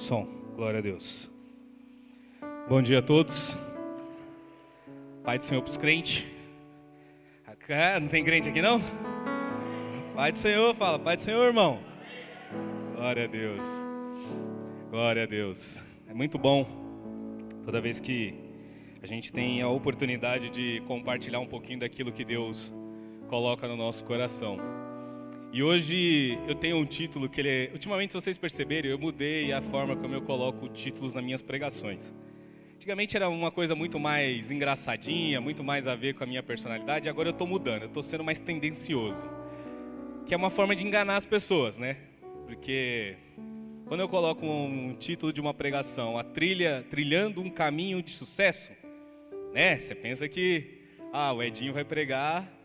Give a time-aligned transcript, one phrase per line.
[0.00, 1.30] Som, glória a Deus.
[2.70, 3.54] Bom dia a todos.
[5.22, 6.24] Pai do Senhor para os crentes.
[7.68, 8.80] Ah, não tem crente aqui não?
[10.16, 11.80] Pai do Senhor, fala, Pai do Senhor, irmão.
[12.96, 13.66] Glória a Deus.
[14.90, 15.84] Glória a Deus.
[16.08, 16.66] É muito bom
[17.66, 18.34] toda vez que
[19.02, 22.72] a gente tem a oportunidade de compartilhar um pouquinho daquilo que Deus
[23.28, 24.79] coloca no nosso coração.
[25.52, 27.70] E hoje eu tenho um título que ele é...
[27.72, 32.14] Ultimamente, se vocês perceberem, eu mudei a forma como eu coloco títulos nas minhas pregações.
[32.76, 37.08] Antigamente era uma coisa muito mais engraçadinha, muito mais a ver com a minha personalidade,
[37.08, 39.24] agora eu estou mudando, eu estou sendo mais tendencioso.
[40.24, 41.96] Que é uma forma de enganar as pessoas, né?
[42.46, 43.16] Porque
[43.86, 48.70] quando eu coloco um título de uma pregação, a trilha, trilhando um caminho de sucesso,
[49.52, 49.80] né?
[49.80, 50.78] Você pensa que,
[51.12, 52.59] ah, o Edinho vai pregar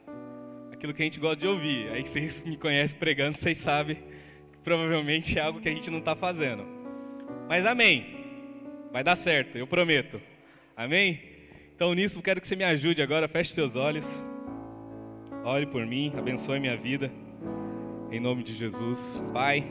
[0.85, 1.89] aquilo que a gente gosta de ouvir.
[1.89, 5.97] Aí vocês me conhecem pregando, vocês sabem que provavelmente é algo que a gente não
[5.99, 6.63] está fazendo.
[7.49, 8.05] Mas amém.
[8.91, 10.21] Vai dar certo, eu prometo.
[10.77, 11.19] Amém?
[11.75, 14.23] Então nisso quero que você me ajude agora, feche seus olhos.
[15.43, 17.11] Ore por mim, abençoe minha vida.
[18.11, 19.19] Em nome de Jesus.
[19.33, 19.67] Pai,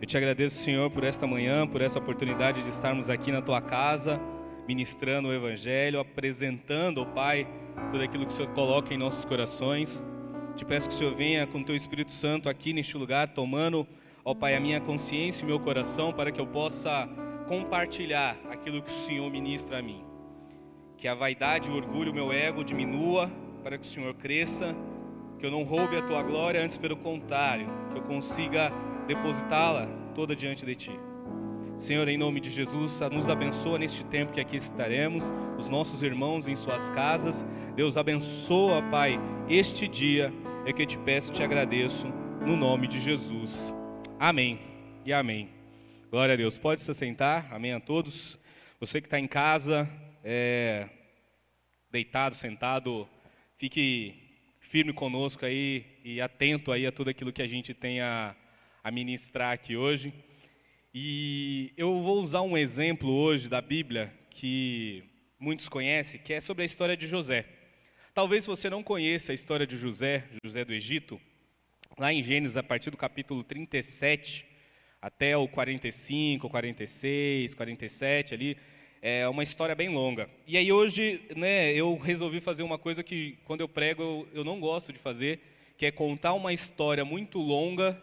[0.00, 3.60] eu te agradeço, Senhor, por esta manhã, por essa oportunidade de estarmos aqui na tua
[3.60, 4.20] casa,
[4.66, 7.48] ministrando o Evangelho, apresentando, oh Pai,
[7.90, 10.02] tudo aquilo que o Senhor coloca em nossos corações.
[10.56, 13.86] Te peço que o Senhor venha com o teu Espírito Santo aqui neste lugar, tomando,
[14.24, 17.06] ó Pai, a minha consciência e o meu coração, para que eu possa
[17.46, 20.02] compartilhar aquilo que o Senhor ministra a mim.
[20.96, 23.30] Que a vaidade, o orgulho, o meu ego diminua,
[23.62, 24.74] para que o Senhor cresça,
[25.38, 28.72] que eu não roube a tua glória, antes pelo contrário, que eu consiga
[29.06, 30.98] depositá-la toda diante de ti.
[31.76, 36.48] Senhor, em nome de Jesus, nos abençoa neste tempo que aqui estaremos, os nossos irmãos
[36.48, 37.44] em suas casas.
[37.74, 40.32] Deus abençoa, Pai, este dia
[40.66, 42.08] é que eu te peço e te agradeço,
[42.44, 43.72] no nome de Jesus.
[44.18, 44.58] Amém
[45.04, 45.48] e amém.
[46.10, 46.58] Glória a Deus.
[46.58, 48.36] Pode se sentar, amém a todos.
[48.80, 49.88] Você que está em casa,
[50.24, 50.88] é,
[51.88, 53.08] deitado, sentado,
[53.56, 54.16] fique
[54.58, 58.34] firme conosco aí e atento aí a tudo aquilo que a gente tem a,
[58.82, 60.12] a ministrar aqui hoje.
[60.92, 65.04] E eu vou usar um exemplo hoje da Bíblia que
[65.38, 67.55] muitos conhecem, que é sobre a história de José.
[68.16, 71.20] Talvez você não conheça a história de José, José do Egito.
[71.98, 74.46] Lá em Gênesis, a partir do capítulo 37
[75.02, 78.56] até o 45, 46, 47 ali,
[79.02, 80.30] é uma história bem longa.
[80.46, 84.44] E aí hoje, né, eu resolvi fazer uma coisa que quando eu prego eu, eu
[84.44, 85.38] não gosto de fazer,
[85.76, 88.02] que é contar uma história muito longa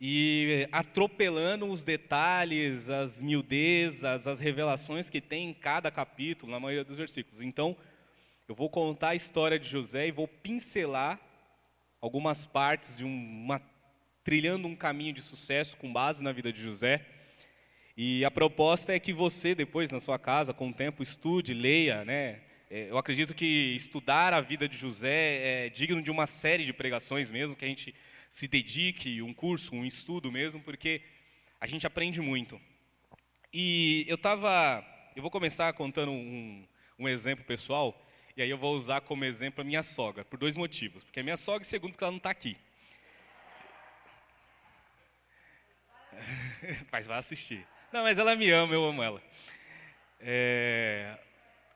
[0.00, 6.84] e atropelando os detalhes, as miudezas, as revelações que tem em cada capítulo, na maioria
[6.84, 7.40] dos versículos.
[7.40, 7.76] Então,
[8.46, 11.18] eu vou contar a história de José e vou pincelar
[12.00, 13.60] algumas partes de uma
[14.22, 17.06] trilhando um caminho de sucesso com base na vida de José.
[17.96, 22.04] E a proposta é que você depois na sua casa, com o tempo, estude, leia,
[22.04, 22.42] né?
[22.70, 26.72] É, eu acredito que estudar a vida de José é digno de uma série de
[26.72, 27.94] pregações mesmo, que a gente
[28.30, 31.00] se dedique, um curso, um estudo mesmo, porque
[31.60, 32.60] a gente aprende muito.
[33.52, 34.84] E eu estava,
[35.14, 36.66] eu vou começar contando um,
[36.98, 38.03] um exemplo pessoal,
[38.36, 41.04] e aí eu vou usar como exemplo a minha sogra, por dois motivos.
[41.04, 42.56] Porque a minha sogra, segundo, porque ela não está aqui.
[46.90, 47.66] mas vai assistir.
[47.92, 49.22] Não, mas ela me ama, eu amo ela.
[50.18, 51.16] É,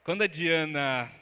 [0.02, 1.12] quando a Diana,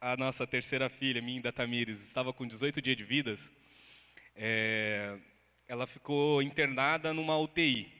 [0.00, 3.50] a nossa terceira filha, minha da Tamires, estava com 18 dias de vidas,
[4.34, 5.16] é,
[5.68, 7.92] ela ficou internada numa UTI.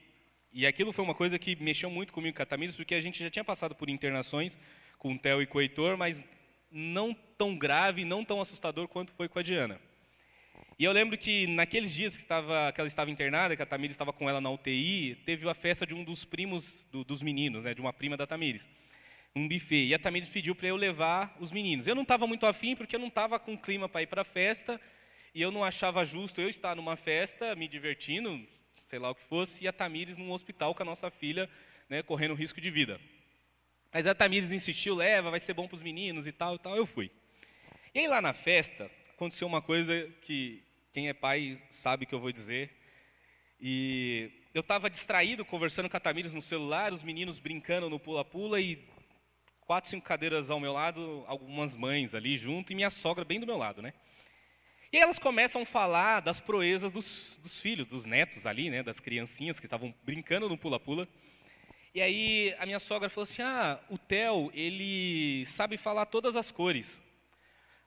[0.51, 3.23] E aquilo foi uma coisa que mexeu muito comigo com a Tamires, porque a gente
[3.23, 4.57] já tinha passado por internações
[4.97, 6.23] com o Theo e com o Heitor, mas
[6.71, 9.79] não tão grave, não tão assustador quanto foi com a Diana.
[10.79, 13.95] E eu lembro que naqueles dias que, estava, que ela estava internada, que a Tamires
[13.95, 17.63] estava com ela na UTI, teve a festa de um dos primos do, dos meninos,
[17.63, 18.67] né, de uma prima da Tamires,
[19.35, 19.87] um buffet.
[19.87, 21.87] E a Tamires pediu para eu levar os meninos.
[21.87, 24.25] Eu não estava muito afim, porque eu não estava com clima para ir para a
[24.25, 24.79] festa,
[25.33, 28.39] e eu não achava justo eu estar numa festa, me divertindo,
[28.87, 31.49] sei lá o que fosse, e a Tamires num hospital com a nossa filha,
[31.89, 32.99] né, correndo risco de vida.
[33.93, 36.75] Mas a Tamires insistiu, leva, vai ser bom para os meninos e tal, e tal,
[36.75, 37.11] eu fui.
[37.93, 40.63] E aí lá na festa, aconteceu uma coisa que
[40.93, 42.71] quem é pai sabe que eu vou dizer.
[43.59, 48.59] E eu estava distraído, conversando com a Tamires no celular, os meninos brincando no pula-pula
[48.59, 48.83] e
[49.61, 53.45] quatro, cinco cadeiras ao meu lado, algumas mães ali junto e minha sogra bem do
[53.45, 53.93] meu lado, né?
[54.91, 59.01] E elas começam a falar das proezas dos, dos filhos, dos netos ali, né, das
[59.01, 61.07] criancinhas que estavam brincando no pula-pula.
[61.97, 66.51] E aí a minha sogra falou assim: "Ah, o Theo, ele sabe falar todas as
[66.51, 67.01] cores".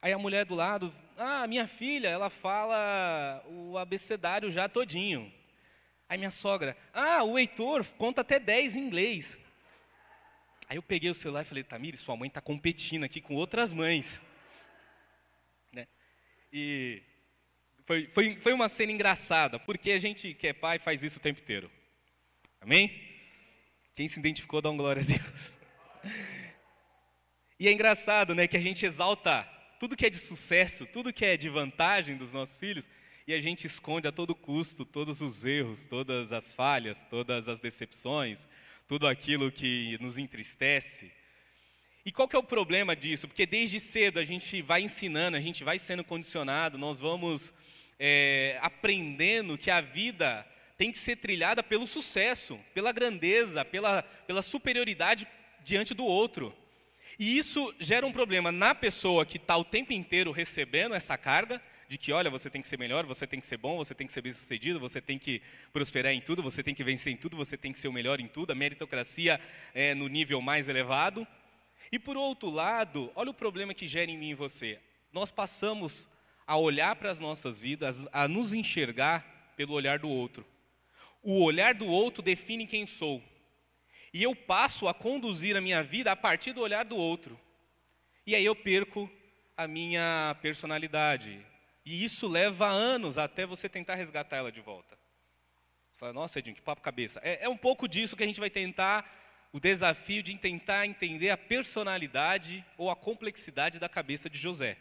[0.03, 5.33] Aí a mulher do lado: "Ah, minha filha, ela fala o abecedário já todinho".
[6.09, 9.39] Aí minha sogra, ah, o Heitor conta até 10 em inglês.
[10.69, 13.73] Aí eu peguei o celular e falei, Tamir, sua mãe está competindo aqui com outras
[13.73, 14.21] mães.
[15.73, 15.87] Né?
[16.53, 17.01] E
[17.87, 21.23] foi, foi, foi uma cena engraçada, porque a gente que é pai faz isso o
[21.23, 21.71] tempo inteiro.
[22.61, 23.10] Amém?
[24.01, 25.53] Quem se identificou, dá um glória a Deus.
[27.59, 29.47] E é engraçado, né, que a gente exalta
[29.79, 32.89] tudo que é de sucesso, tudo que é de vantagem dos nossos filhos,
[33.27, 37.61] e a gente esconde a todo custo todos os erros, todas as falhas, todas as
[37.61, 38.49] decepções,
[38.89, 41.13] tudo aquilo que nos entristece.
[42.03, 43.29] E qual que é o problema disso?
[43.29, 47.53] Porque desde cedo a gente vai ensinando, a gente vai sendo condicionado, nós vamos
[47.99, 50.47] é, aprendendo que a vida
[50.81, 55.29] tem que ser trilhada pelo sucesso, pela grandeza, pela, pela superioridade
[55.63, 56.57] diante do outro.
[57.19, 61.61] E isso gera um problema na pessoa que está o tempo inteiro recebendo essa carga,
[61.87, 64.07] de que, olha, você tem que ser melhor, você tem que ser bom, você tem
[64.07, 67.17] que ser bem sucedido, você tem que prosperar em tudo, você tem que vencer em
[67.17, 69.39] tudo, você tem que ser o melhor em tudo, a meritocracia
[69.75, 71.27] é no nível mais elevado.
[71.93, 74.81] E por outro lado, olha o problema que gera em mim e você.
[75.13, 76.09] Nós passamos
[76.47, 80.47] a olhar para as nossas vidas, a nos enxergar pelo olhar do outro.
[81.23, 83.23] O olhar do outro define quem sou.
[84.13, 87.39] E eu passo a conduzir a minha vida a partir do olhar do outro.
[88.27, 89.11] E aí eu perco
[89.57, 91.45] a minha personalidade,
[91.85, 94.99] e isso leva anos até você tentar resgatar ela de volta.
[95.91, 97.21] Você fala, nossa, Edinho, que papo cabeça.
[97.23, 99.05] É, é um pouco disso que a gente vai tentar,
[99.53, 104.79] o desafio de tentar entender a personalidade ou a complexidade da cabeça de José.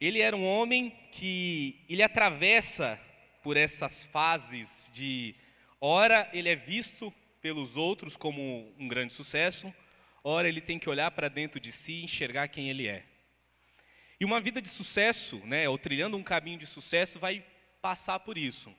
[0.00, 3.00] Ele era um homem que ele atravessa
[3.44, 5.34] por essas fases de
[5.78, 7.12] ora ele é visto
[7.42, 9.72] pelos outros como um grande sucesso,
[10.24, 13.04] ora ele tem que olhar para dentro de si e enxergar quem ele é.
[14.18, 17.44] E uma vida de sucesso, né, ou trilhando um caminho de sucesso, vai
[17.82, 18.74] passar por isso.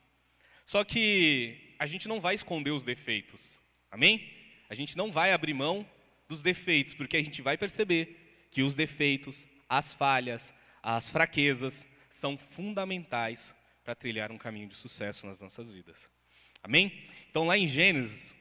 [0.66, 3.60] Só que a gente não vai esconder os defeitos.
[3.92, 4.28] Amém?
[4.68, 5.88] A gente não vai abrir mão
[6.28, 10.52] dos defeitos, porque a gente vai perceber que os defeitos, as falhas,
[10.82, 13.54] as fraquezas são fundamentais
[13.86, 16.10] para trilhar um caminho de sucesso nas nossas vidas.
[16.64, 17.08] Amém?
[17.30, 18.34] Então lá em Gênesis,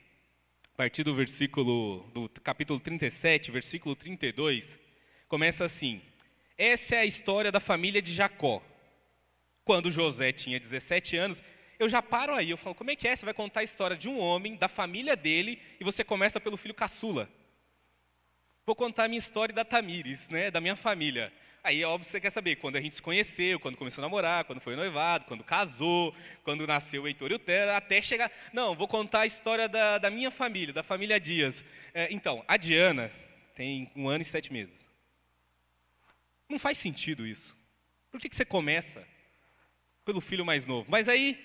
[0.72, 4.78] a partir do versículo do capítulo 37, versículo 32,
[5.28, 6.00] começa assim:
[6.56, 8.62] essa é a história da família de Jacó.
[9.66, 11.42] Quando José tinha 17 anos,
[11.78, 13.14] eu já paro aí, eu falo, como é que é?
[13.14, 16.56] Você vai contar a história de um homem, da família dele, e você começa pelo
[16.56, 17.28] filho caçula.
[18.64, 21.30] Vou contar a minha história da Tamires, né, da minha família.
[21.64, 24.06] Aí é óbvio que você quer saber quando a gente se conheceu, quando começou a
[24.06, 28.30] namorar, quando foi noivado, quando casou, quando nasceu o Heitor e o Tera, até chegar.
[28.52, 31.64] Não, vou contar a história da, da minha família, da família Dias.
[31.94, 33.10] É, então, a Diana
[33.54, 34.84] tem um ano e sete meses.
[36.50, 37.56] Não faz sentido isso.
[38.10, 39.02] Por que, que você começa
[40.04, 40.86] pelo filho mais novo?
[40.90, 41.42] Mas aí,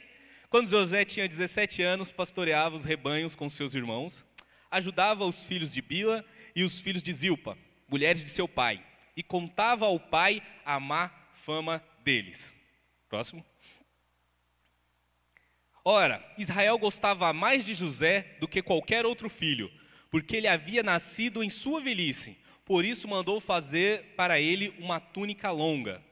[0.49, 4.25] quando José tinha 17 anos, pastoreava os rebanhos com seus irmãos,
[4.69, 7.57] ajudava os filhos de Bila e os filhos de Zilpa,
[7.87, 8.83] mulheres de seu pai,
[9.19, 12.53] e contava ao pai a má fama deles.
[13.07, 13.45] Próximo.
[15.83, 19.71] Ora, Israel gostava mais de José do que qualquer outro filho,
[20.09, 22.37] porque ele havia nascido em sua velhice
[22.69, 26.03] por isso mandou fazer para ele uma túnica longa.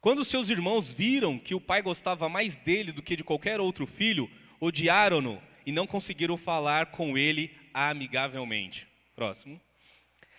[0.00, 3.88] Quando seus irmãos viram que o pai gostava mais dele do que de qualquer outro
[3.88, 4.30] filho,
[4.60, 8.86] odiaram-no e não conseguiram falar com ele amigavelmente.
[9.16, 9.60] Próximo.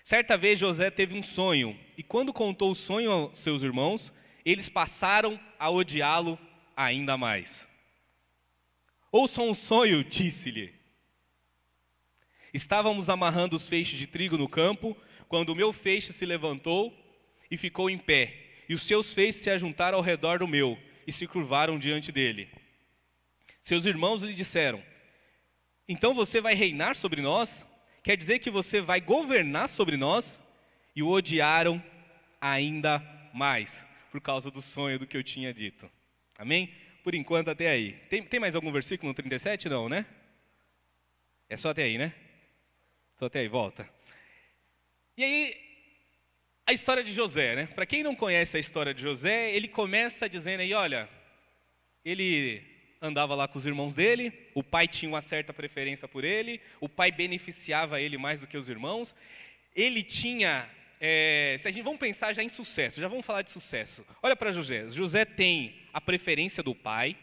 [0.06, 4.14] Certa vez José teve um sonho, e quando contou o sonho aos seus irmãos,
[4.46, 6.38] eles passaram a odiá-lo
[6.78, 7.68] ainda mais.
[9.12, 10.72] Ouçam um sonho, disse-lhe.
[12.54, 14.96] Estávamos amarrando os feixes de trigo no campo,
[15.28, 16.96] quando o meu feixe se levantou
[17.50, 21.12] e ficou em pé, e os seus feixes se ajuntaram ao redor do meu e
[21.12, 22.48] se curvaram diante dele.
[23.64, 24.84] Seus irmãos lhe disseram:
[25.90, 27.66] Então você vai reinar sobre nós?
[28.06, 30.40] Quer dizer que você vai governar sobre nós?
[30.96, 31.84] E o odiaram
[32.40, 33.00] ainda
[33.34, 35.90] mais, por causa do sonho do que eu tinha dito.
[36.38, 36.72] Amém?
[37.04, 37.94] Por enquanto, até aí.
[38.08, 39.68] Tem, tem mais algum versículo no 37?
[39.70, 40.06] Não, né?
[41.50, 42.14] É só até aí, né?
[43.14, 43.90] Estou até aí, volta.
[45.18, 45.58] E aí,
[46.68, 47.66] a história de José, né?
[47.66, 51.10] Para quem não conhece a história de José, ele começa dizendo aí, olha,
[52.04, 52.75] ele
[53.06, 56.90] andava lá com os irmãos dele, o pai tinha uma certa preferência por ele, o
[56.90, 59.16] pai beneficiava ele mais do que os irmãos,
[59.76, 60.68] ele tinha,
[61.00, 64.06] é, se a gente vamos pensar já em sucesso, já vamos falar de sucesso.
[64.22, 67.16] Olha para José, José tem a preferência do pai,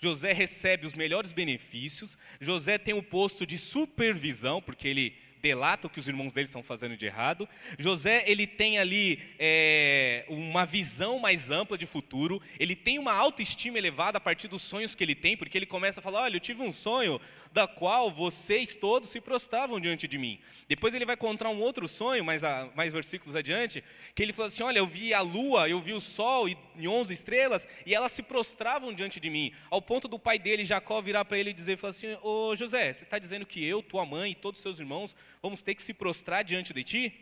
[0.00, 5.90] José recebe os melhores benefícios, José tem o posto de supervisão, porque ele delata o
[5.90, 7.48] que os irmãos dele estão fazendo de errado.
[7.78, 12.40] José, ele tem ali é, uma visão mais ampla de futuro.
[12.58, 16.00] Ele tem uma autoestima elevada a partir dos sonhos que ele tem, porque ele começa
[16.00, 17.20] a falar: Olha, eu tive um sonho
[17.52, 20.38] da qual vocês todos se prostravam diante de mim.
[20.68, 23.82] Depois ele vai contar um outro sonho, mais, a, mais versículos adiante,
[24.14, 26.86] que ele fala assim: Olha, eu vi a lua, eu vi o sol e, e
[26.86, 31.00] onze estrelas, e elas se prostravam diante de mim, ao ponto do pai dele, Jacó,
[31.00, 34.04] virar para ele e dizer: falar assim, Ô José, você está dizendo que eu, tua
[34.04, 37.20] mãe e todos os seus irmãos vamos ter que se prostrar diante de ti?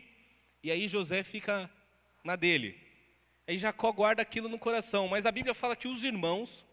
[0.63, 1.69] E aí José fica
[2.23, 2.77] na dele.
[3.47, 6.65] Aí Jacó guarda aquilo no coração, mas a Bíblia fala que os irmãos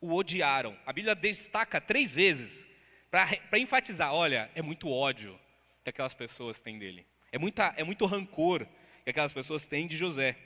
[0.00, 0.76] o odiaram.
[0.86, 2.69] A Bíblia destaca três vezes
[3.10, 5.38] para enfatizar: olha, é muito ódio
[5.82, 8.66] que aquelas pessoas têm dele, é, muita, é muito rancor
[9.04, 10.36] que aquelas pessoas têm de José.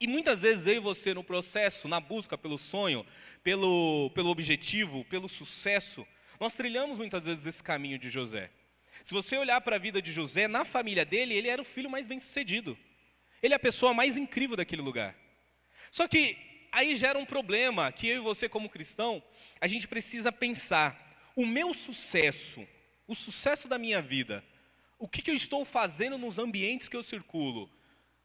[0.00, 3.04] E muitas vezes eu e você, no processo, na busca pelo sonho,
[3.42, 6.06] pelo, pelo objetivo, pelo sucesso,
[6.38, 8.50] nós trilhamos muitas vezes esse caminho de José.
[9.04, 11.90] Se você olhar para a vida de José, na família dele, ele era o filho
[11.90, 12.78] mais bem sucedido.
[13.42, 15.14] Ele é a pessoa mais incrível daquele lugar.
[15.90, 16.36] Só que
[16.72, 19.22] aí gera um problema que eu e você, como cristão,
[19.60, 22.66] a gente precisa pensar o meu sucesso,
[23.06, 24.44] o sucesso da minha vida,
[24.98, 27.70] o que, que eu estou fazendo nos ambientes que eu circulo,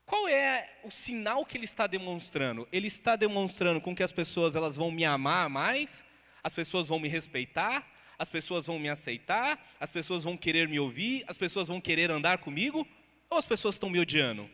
[0.06, 2.68] qual é o sinal que ele está demonstrando?
[2.72, 6.04] Ele está demonstrando com que as pessoas elas vão me amar mais,
[6.44, 10.80] as pessoas vão me respeitar, as pessoas vão me aceitar, as pessoas vão querer me
[10.80, 12.88] ouvir, as pessoas vão querer andar comigo,
[13.30, 14.48] ou as pessoas estão me odiando?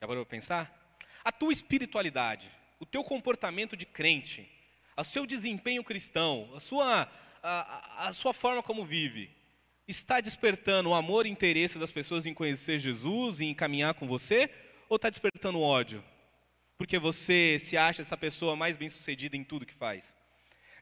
[0.00, 0.98] Já parou pensar?
[1.24, 4.51] A tua espiritualidade, o teu comportamento de crente,
[5.00, 7.08] o seu desempenho cristão, a sua,
[7.42, 9.30] a, a sua forma como vive,
[9.88, 14.06] está despertando o amor e interesse das pessoas em conhecer Jesus e em caminhar com
[14.06, 14.50] você?
[14.88, 16.04] Ou está despertando ódio?
[16.76, 20.14] Porque você se acha essa pessoa mais bem sucedida em tudo que faz?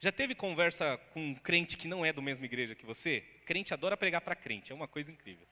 [0.00, 3.20] Já teve conversa com um crente que não é do mesma igreja que você?
[3.44, 5.46] Crente adora pregar para crente, é uma coisa incrível.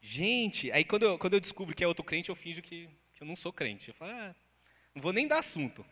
[0.00, 3.22] Gente, aí quando eu, quando eu descubro que é outro crente, eu finjo que, que
[3.22, 3.88] eu não sou crente.
[3.88, 4.34] Eu falo, ah,
[4.94, 5.84] não vou nem dar assunto.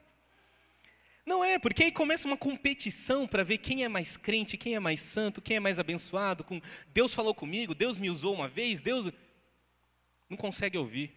[1.27, 4.81] Não é, porque aí começa uma competição para ver quem é mais crente, quem é
[4.81, 6.45] mais santo, quem é mais abençoado.
[6.45, 6.61] Com
[6.93, 9.11] Deus falou comigo, Deus me usou uma vez, Deus
[10.29, 11.13] não consegue ouvir.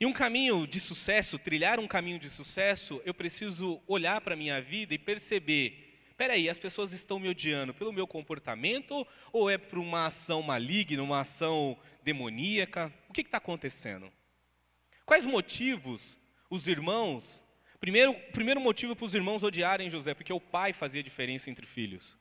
[0.00, 4.36] E um caminho de sucesso, trilhar um caminho de sucesso, eu preciso olhar para a
[4.36, 9.58] minha vida e perceber: peraí, as pessoas estão me odiando pelo meu comportamento ou é
[9.58, 12.92] por uma ação maligna, uma ação demoníaca?
[13.08, 14.10] O que está acontecendo?
[15.04, 16.16] Quais motivos
[16.48, 17.43] os irmãos
[17.84, 22.16] Primeiro, primeiro motivo para os irmãos odiarem José, porque o pai fazia diferença entre filhos.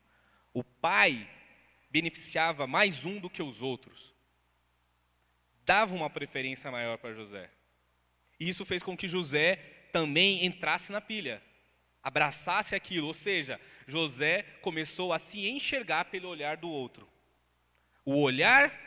[0.54, 1.26] O pai
[1.90, 4.14] beneficiava mais um do que os outros.
[5.66, 7.50] Dava uma preferência maior para José.
[8.38, 9.56] E isso fez com que José
[9.94, 11.42] também entrasse na pilha,
[12.04, 13.08] abraçasse aquilo.
[13.08, 17.08] Ou seja, José começou a se enxergar pelo olhar do outro.
[18.04, 18.78] O olhar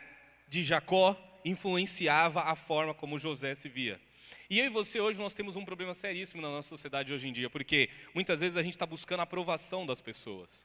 [0.46, 3.98] de Jacó influenciava a forma como José se via.
[4.48, 7.32] E eu e você hoje nós temos um problema seríssimo na nossa sociedade hoje em
[7.32, 10.64] dia, porque muitas vezes a gente está buscando a aprovação das pessoas.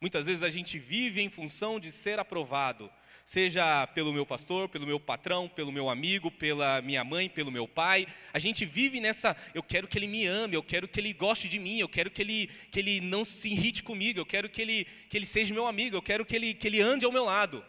[0.00, 2.90] Muitas vezes a gente vive em função de ser aprovado,
[3.22, 7.68] seja pelo meu pastor, pelo meu patrão, pelo meu amigo, pela minha mãe, pelo meu
[7.68, 8.06] pai.
[8.32, 11.46] A gente vive nessa, eu quero que ele me ame, eu quero que ele goste
[11.46, 14.62] de mim, eu quero que ele, que ele não se irrite comigo, eu quero que
[14.62, 17.24] ele, que ele seja meu amigo, eu quero que ele, que ele ande ao meu
[17.24, 17.64] lado.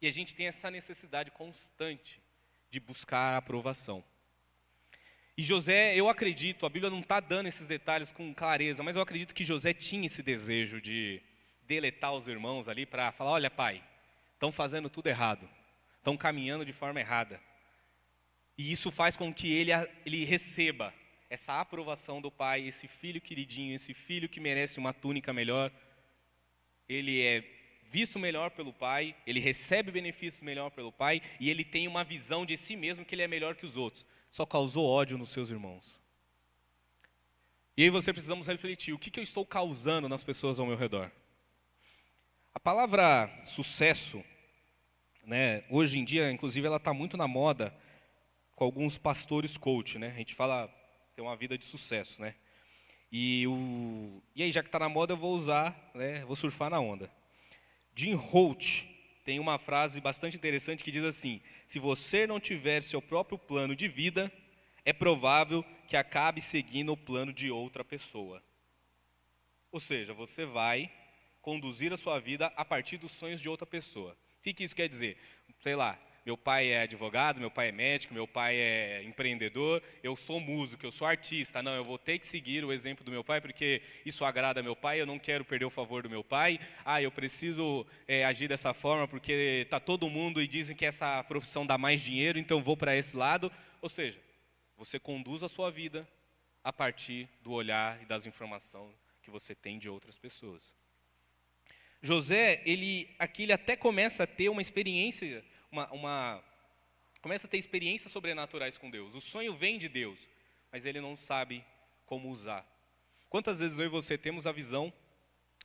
[0.00, 2.25] E a gente tem essa necessidade constante
[2.76, 4.04] de buscar a aprovação.
[5.34, 9.02] E José, eu acredito, a Bíblia não está dando esses detalhes com clareza, mas eu
[9.02, 11.22] acredito que José tinha esse desejo de
[11.62, 13.82] deletar os irmãos ali para falar: olha, pai,
[14.34, 15.48] estão fazendo tudo errado,
[15.96, 17.40] estão caminhando de forma errada.
[18.58, 19.72] E isso faz com que ele,
[20.04, 20.92] ele receba
[21.30, 25.72] essa aprovação do pai, esse filho queridinho, esse filho que merece uma túnica melhor.
[26.86, 27.40] Ele é
[27.90, 32.44] visto melhor pelo pai, ele recebe benefícios melhor pelo pai e ele tem uma visão
[32.44, 34.06] de si mesmo que ele é melhor que os outros.
[34.30, 36.00] Só causou ódio nos seus irmãos.
[37.76, 40.76] E aí você precisamos refletir: o que, que eu estou causando nas pessoas ao meu
[40.76, 41.10] redor?
[42.54, 44.24] A palavra sucesso,
[45.22, 47.76] né, hoje em dia, inclusive, ela está muito na moda
[48.54, 50.08] com alguns pastores coach, né?
[50.08, 50.72] A gente fala
[51.14, 52.34] ter uma vida de sucesso, né?
[53.12, 56.70] E, o, e aí, já que está na moda, eu vou usar, né, vou surfar
[56.70, 57.10] na onda.
[57.96, 58.84] Jim Holt
[59.24, 63.74] tem uma frase bastante interessante que diz assim: Se você não tiver seu próprio plano
[63.74, 64.30] de vida,
[64.84, 68.42] é provável que acabe seguindo o plano de outra pessoa.
[69.72, 70.92] Ou seja, você vai
[71.40, 74.12] conduzir a sua vida a partir dos sonhos de outra pessoa.
[74.12, 75.16] O que, que isso quer dizer?
[75.60, 80.16] Sei lá, meu pai é advogado, meu pai é médico, meu pai é empreendedor, eu
[80.16, 81.62] sou músico, eu sou artista.
[81.62, 84.74] Não, eu vou ter que seguir o exemplo do meu pai, porque isso agrada meu
[84.74, 86.58] pai, eu não quero perder o favor do meu pai.
[86.84, 91.22] Ah, eu preciso é, agir dessa forma, porque está todo mundo e dizem que essa
[91.22, 93.52] profissão dá mais dinheiro, então vou para esse lado.
[93.80, 94.18] Ou seja,
[94.76, 96.08] você conduz a sua vida
[96.64, 100.74] a partir do olhar e das informações que você tem de outras pessoas.
[102.02, 106.44] José, ele aqui ele até começa a ter uma experiência uma, uma,
[107.20, 109.14] começa a ter experiências sobrenaturais com Deus.
[109.14, 110.28] O sonho vem de Deus,
[110.70, 111.64] mas ele não sabe
[112.04, 112.66] como usar.
[113.28, 114.92] Quantas vezes eu e você temos a visão,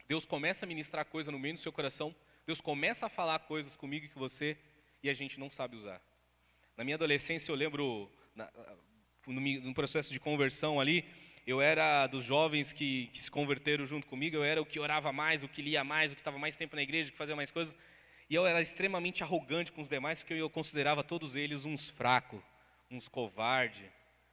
[0.08, 2.15] Deus começa a ministrar coisa no meio do seu coração,
[2.46, 4.58] Deus começa a falar coisas comigo e com você,
[5.03, 6.01] e a gente não sabe usar.
[6.75, 8.51] Na minha adolescência, eu lembro, na,
[9.27, 11.05] no, no processo de conversão ali,
[11.46, 15.12] eu era dos jovens que, que, se converteram junto comigo, eu era o que orava
[15.12, 17.36] mais, o que lia mais, o que estava mais tempo na igreja, o que fazia
[17.36, 17.75] mais coisas.
[18.31, 22.41] E eu era extremamente arrogante com os demais, porque eu considerava todos eles uns fracos,
[22.89, 23.91] uns covardes,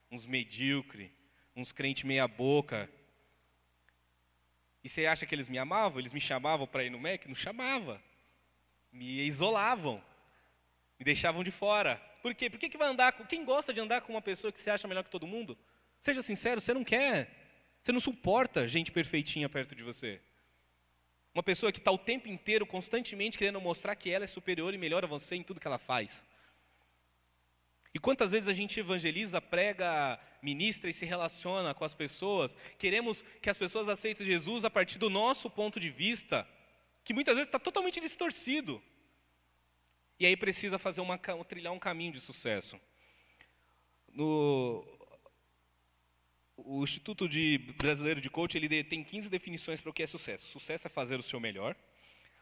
[0.08, 1.10] uns medíocres,
[1.56, 2.88] uns crente meia boca.
[4.84, 5.98] E você acha que eles me amavam?
[5.98, 7.26] Eles me chamavam para ir no MEC?
[7.26, 8.00] Não chamava.
[8.92, 10.00] Me isolavam.
[10.96, 12.00] Me deixavam de fora.
[12.22, 12.48] Por quê?
[12.48, 13.26] Por que, que vai andar com...
[13.26, 15.58] Quem gosta de andar com uma pessoa que se acha melhor que todo mundo?
[16.00, 17.28] Seja sincero, você não quer.
[17.82, 20.20] Você não suporta gente perfeitinha perto de você.
[21.34, 24.78] Uma pessoa que está o tempo inteiro, constantemente querendo mostrar que ela é superior e
[24.78, 26.24] melhor a você em tudo que ela faz.
[27.94, 33.24] E quantas vezes a gente evangeliza, prega, ministra e se relaciona com as pessoas, queremos
[33.40, 36.46] que as pessoas aceitem Jesus a partir do nosso ponto de vista,
[37.04, 38.82] que muitas vezes está totalmente distorcido.
[40.20, 42.78] E aí precisa fazer uma, trilhar um caminho de sucesso.
[44.12, 44.84] No,
[46.64, 50.46] o Instituto de Brasileiro de Coach ele tem 15 definições para o que é sucesso.
[50.48, 51.76] Sucesso é fazer o seu melhor.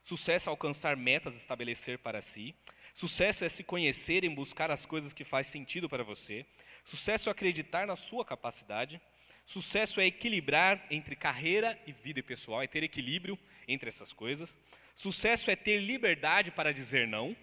[0.03, 2.55] Sucesso é alcançar metas, estabelecer para si.
[2.95, 6.47] Sucesso é se conhecer e buscar as coisas que faz sentido para você.
[6.85, 9.01] Sucesso é acreditar na sua capacidade.
[9.45, 14.57] Sucesso é equilibrar entre carreira e vida pessoal, é ter equilíbrio entre essas coisas.
[14.95, 17.37] Sucesso é ter liberdade para dizer não.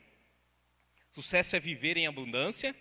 [1.11, 2.75] Sucesso é viver em abundância.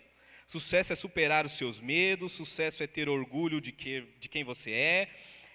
[0.53, 4.69] Sucesso é superar os seus medos, sucesso é ter orgulho de, que, de quem você
[4.69, 5.09] é,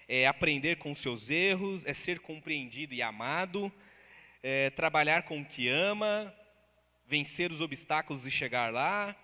[0.09, 3.71] é aprender com os seus erros, é ser compreendido e amado,
[4.43, 6.35] é trabalhar com o que ama,
[7.07, 9.15] vencer os obstáculos e chegar lá.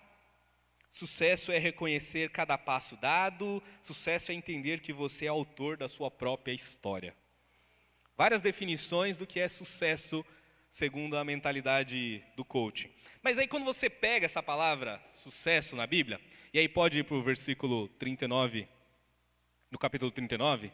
[0.90, 6.10] Sucesso é reconhecer cada passo dado, sucesso é entender que você é autor da sua
[6.10, 7.14] própria história.
[8.16, 10.24] Várias definições do que é sucesso
[10.70, 12.90] segundo a mentalidade do coaching.
[13.26, 16.20] Mas aí quando você pega essa palavra sucesso na Bíblia,
[16.54, 18.68] e aí pode ir para o versículo 39,
[19.68, 20.70] no capítulo 39,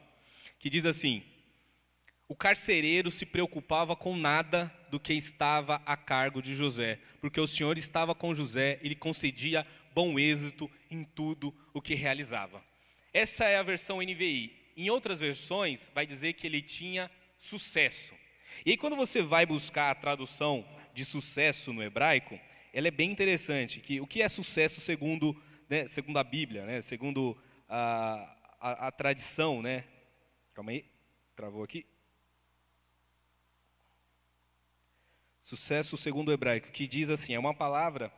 [0.59, 1.23] que diz assim:
[2.29, 7.47] O carcereiro se preocupava com nada do que estava a cargo de José, porque o
[7.47, 12.62] Senhor estava com José e lhe concedia bom êxito em tudo o que realizava.
[13.15, 14.75] Essa é a versão NVI.
[14.77, 18.12] Em outras versões, vai dizer que ele tinha sucesso.
[18.67, 22.39] E aí, quando você vai buscar a tradução de sucesso no hebraico,
[22.73, 23.81] ela é bem interessante.
[23.81, 27.37] Que o que é sucesso segundo, né, segundo a Bíblia, né, segundo
[27.69, 29.85] a, a, a tradição, né?
[30.55, 30.85] Calma aí,
[31.35, 31.87] travou aqui.
[35.43, 38.13] Sucesso segundo o hebraico, que diz assim, é uma palavra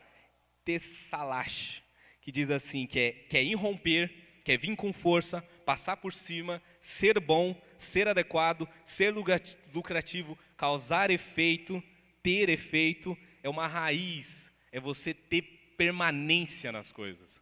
[0.65, 1.83] tessalash,
[2.21, 6.13] que diz assim, que é, que é irromper, que é vir com força, passar por
[6.13, 11.83] cima, ser bom, ser adequado, ser lucrativo, causar efeito,
[12.25, 15.43] ter efeito, é uma raiz, é você ter
[15.77, 17.41] permanência nas coisas.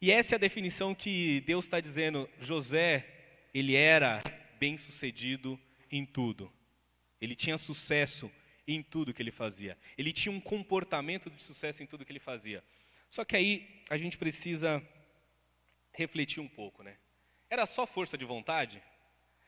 [0.00, 2.30] E essa é a definição que Deus está dizendo.
[2.40, 3.04] José,
[3.52, 4.22] ele era
[4.60, 6.52] bem sucedido em tudo.
[7.20, 8.30] Ele tinha sucesso
[8.64, 9.76] em tudo que ele fazia.
[9.96, 12.62] Ele tinha um comportamento de sucesso em tudo que ele fazia.
[13.10, 14.80] Só que aí a gente precisa
[15.92, 16.96] refletir um pouco, né?
[17.50, 18.80] Era só força de vontade?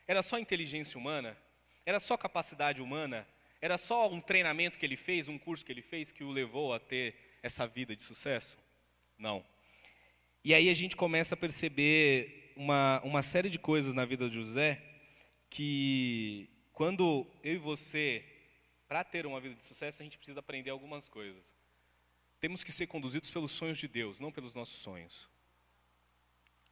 [0.09, 1.39] Era só inteligência humana?
[1.87, 3.25] Era só capacidade humana?
[3.61, 6.73] Era só um treinamento que ele fez, um curso que ele fez, que o levou
[6.73, 8.57] a ter essa vida de sucesso?
[9.19, 9.45] Não.
[10.43, 14.35] E aí a gente começa a perceber uma, uma série de coisas na vida de
[14.35, 14.83] José
[15.51, 18.25] que, quando eu e você,
[18.89, 21.45] para ter uma vida de sucesso, a gente precisa aprender algumas coisas.
[22.41, 25.29] Temos que ser conduzidos pelos sonhos de Deus, não pelos nossos sonhos.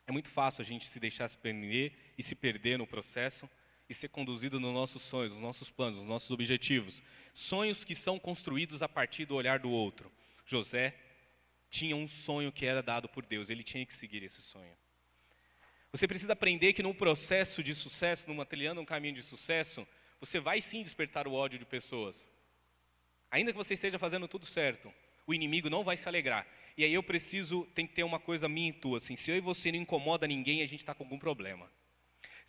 [0.07, 3.49] É muito fácil a gente se deixar se perder e se perder no processo
[3.89, 7.03] e ser conduzido nos nossos sonhos, nos nossos planos, nos nossos objetivos.
[7.33, 10.13] Sonhos que são construídos a partir do olhar do outro.
[10.45, 10.95] José
[11.71, 14.77] tinha um sonho que era dado por Deus, ele tinha que seguir esse sonho.
[15.91, 19.87] Você precisa aprender que num processo de sucesso, numa trilhando um caminho de sucesso,
[20.21, 22.27] você vai sim despertar o ódio de pessoas.
[23.31, 24.93] Ainda que você esteja fazendo tudo certo,
[25.27, 26.47] o inimigo não vai se alegrar.
[26.77, 29.37] E aí eu preciso, tem que ter uma coisa minha e tua, assim, se eu
[29.37, 31.71] e você não incomoda ninguém, a gente está com algum problema.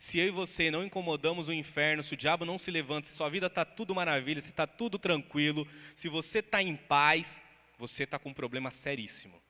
[0.00, 3.14] Se eu e você não incomodamos o inferno, se o diabo não se levanta, se
[3.14, 7.38] sua vida está tudo maravilha, se está tudo tranquilo, se você está em paz,
[7.76, 9.42] você está com um problema seríssimo.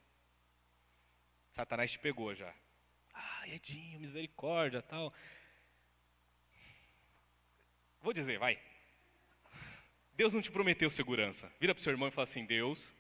[1.53, 2.53] Satanás te pegou já.
[3.15, 5.15] Ah, Edinho, misericórdia, tal.
[8.03, 8.59] Vou dizer, vai.
[10.15, 11.49] Deus não te prometeu segurança.
[11.61, 12.93] Vira para o seu irmão e fala assim: Deus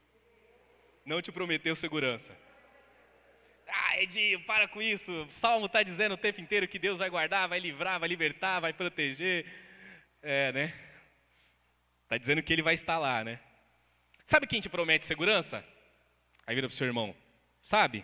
[1.04, 2.32] não te prometeu segurança.
[4.02, 5.12] Edinho, para com isso.
[5.24, 8.58] O Salmo está dizendo o tempo inteiro que Deus vai guardar, vai livrar, vai libertar,
[8.58, 9.44] vai proteger.
[10.22, 10.74] É, né?
[12.04, 13.38] Está dizendo que Ele vai estar lá, né?
[14.24, 15.62] Sabe quem te promete segurança?
[16.46, 17.14] Aí vira para o seu irmão.
[17.60, 18.02] Sabe?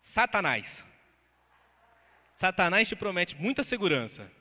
[0.00, 0.82] Satanás.
[2.34, 4.32] Satanás te promete muita segurança.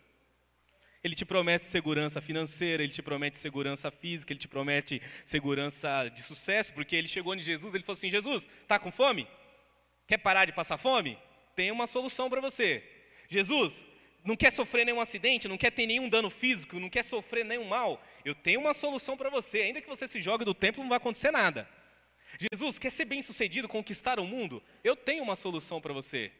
[1.04, 6.22] Ele te promete segurança financeira, ele te promete segurança física, ele te promete segurança de
[6.22, 9.28] sucesso, porque ele chegou em Jesus, ele falou assim: Jesus, está com fome?
[10.08, 11.17] Quer parar de passar fome?
[11.56, 12.84] Tem uma solução para você.
[13.28, 13.86] Jesus,
[14.24, 17.65] não quer sofrer nenhum acidente, não quer ter nenhum dano físico, não quer sofrer nenhum
[17.65, 18.02] mal?
[18.24, 19.62] Eu tenho uma solução para você.
[19.62, 21.70] Ainda que você se jogue do templo, não vai acontecer nada.
[22.52, 24.63] Jesus, quer ser bem sucedido, conquistar o mundo?
[24.84, 26.32] Eu tenho uma solução para você.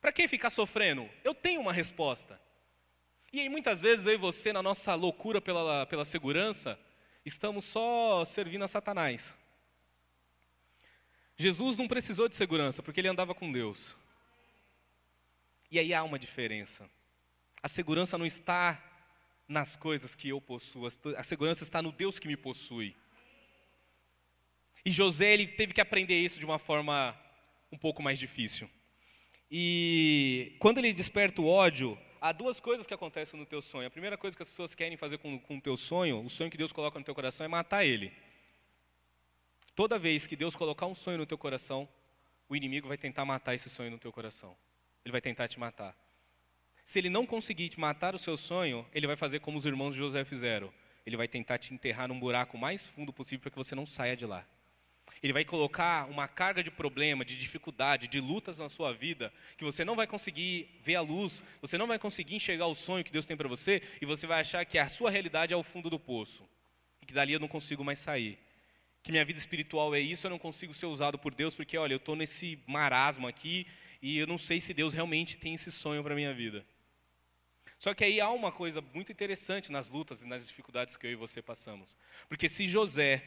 [0.00, 1.08] Para que ficar sofrendo?
[1.22, 2.40] Eu tenho uma resposta.
[3.32, 6.78] E aí muitas vezes eu e você, na nossa loucura pela, pela segurança,
[7.24, 9.32] estamos só servindo a Satanás.
[11.36, 13.96] Jesus não precisou de segurança, porque ele andava com Deus.
[15.70, 16.88] E aí há uma diferença.
[17.62, 18.82] A segurança não está
[19.48, 22.96] nas coisas que eu possuo, a segurança está no Deus que me possui.
[24.84, 27.16] E José ele teve que aprender isso de uma forma
[27.70, 28.68] um pouco mais difícil.
[29.50, 33.86] E quando ele desperta o ódio, há duas coisas que acontecem no teu sonho.
[33.86, 36.50] A primeira coisa que as pessoas querem fazer com, com o teu sonho, o sonho
[36.50, 38.12] que Deus coloca no teu coração, é matar ele.
[39.74, 41.88] Toda vez que Deus colocar um sonho no teu coração,
[42.48, 44.54] o inimigo vai tentar matar esse sonho no teu coração.
[45.04, 45.96] Ele vai tentar te matar.
[46.84, 49.92] Se ele não conseguir te matar o seu sonho, ele vai fazer como os irmãos
[49.92, 50.72] de José fizeram.
[51.06, 54.16] Ele vai tentar te enterrar num buraco mais fundo possível para que você não saia
[54.16, 54.46] de lá.
[55.22, 59.64] Ele vai colocar uma carga de problema, de dificuldade, de lutas na sua vida, que
[59.64, 63.12] você não vai conseguir ver a luz, você não vai conseguir enxergar o sonho que
[63.12, 65.88] Deus tem para você, e você vai achar que a sua realidade é o fundo
[65.88, 66.44] do poço,
[67.00, 68.38] e que dali eu não consigo mais sair.
[69.02, 71.94] Que minha vida espiritual é isso, eu não consigo ser usado por Deus, porque olha,
[71.94, 73.66] eu estou nesse marasmo aqui,
[74.00, 76.64] e eu não sei se Deus realmente tem esse sonho para a minha vida.
[77.78, 81.10] Só que aí há uma coisa muito interessante nas lutas e nas dificuldades que eu
[81.10, 81.96] e você passamos.
[82.28, 83.24] Porque se José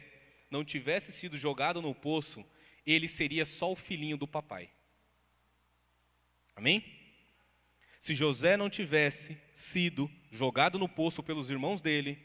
[0.50, 2.42] não tivesse sido jogado no poço,
[2.86, 4.70] ele seria só o filhinho do papai.
[6.54, 6.82] Amém?
[8.00, 12.18] Se José não tivesse sido jogado no poço pelos irmãos dele,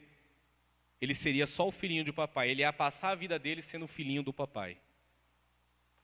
[1.02, 2.50] ele seria só o filhinho do papai.
[2.50, 4.78] Ele ia passar a vida dele sendo o filhinho do papai.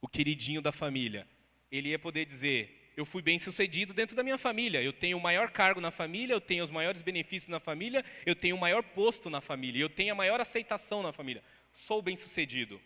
[0.00, 1.26] O queridinho da família.
[1.70, 4.82] Ele ia poder dizer: Eu fui bem sucedido dentro da minha família.
[4.82, 8.34] Eu tenho o maior cargo na família, eu tenho os maiores benefícios na família, eu
[8.34, 11.42] tenho o maior posto na família, eu tenho a maior aceitação na família
[11.78, 12.80] sou bem-sucedido.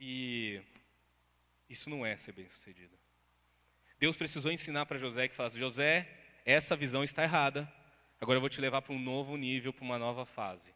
[0.00, 0.60] E
[1.68, 2.98] isso não é ser bem-sucedido.
[3.98, 6.08] Deus precisou ensinar para José que falasse: José,
[6.44, 7.70] essa visão está errada.
[8.20, 10.73] Agora eu vou te levar para um novo nível, para uma nova fase.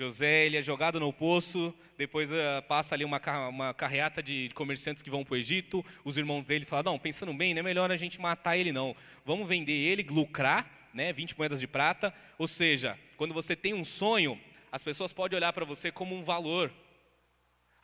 [0.00, 2.34] José, ele é jogado no poço, depois uh,
[2.66, 6.64] passa ali uma, uma carreata de comerciantes que vão para o Egito, os irmãos dele
[6.64, 10.02] falam, não, pensando bem, não é melhor a gente matar ele não, vamos vender ele,
[10.04, 14.40] lucrar, né, 20 moedas de prata, ou seja, quando você tem um sonho,
[14.72, 16.72] as pessoas podem olhar para você como um valor.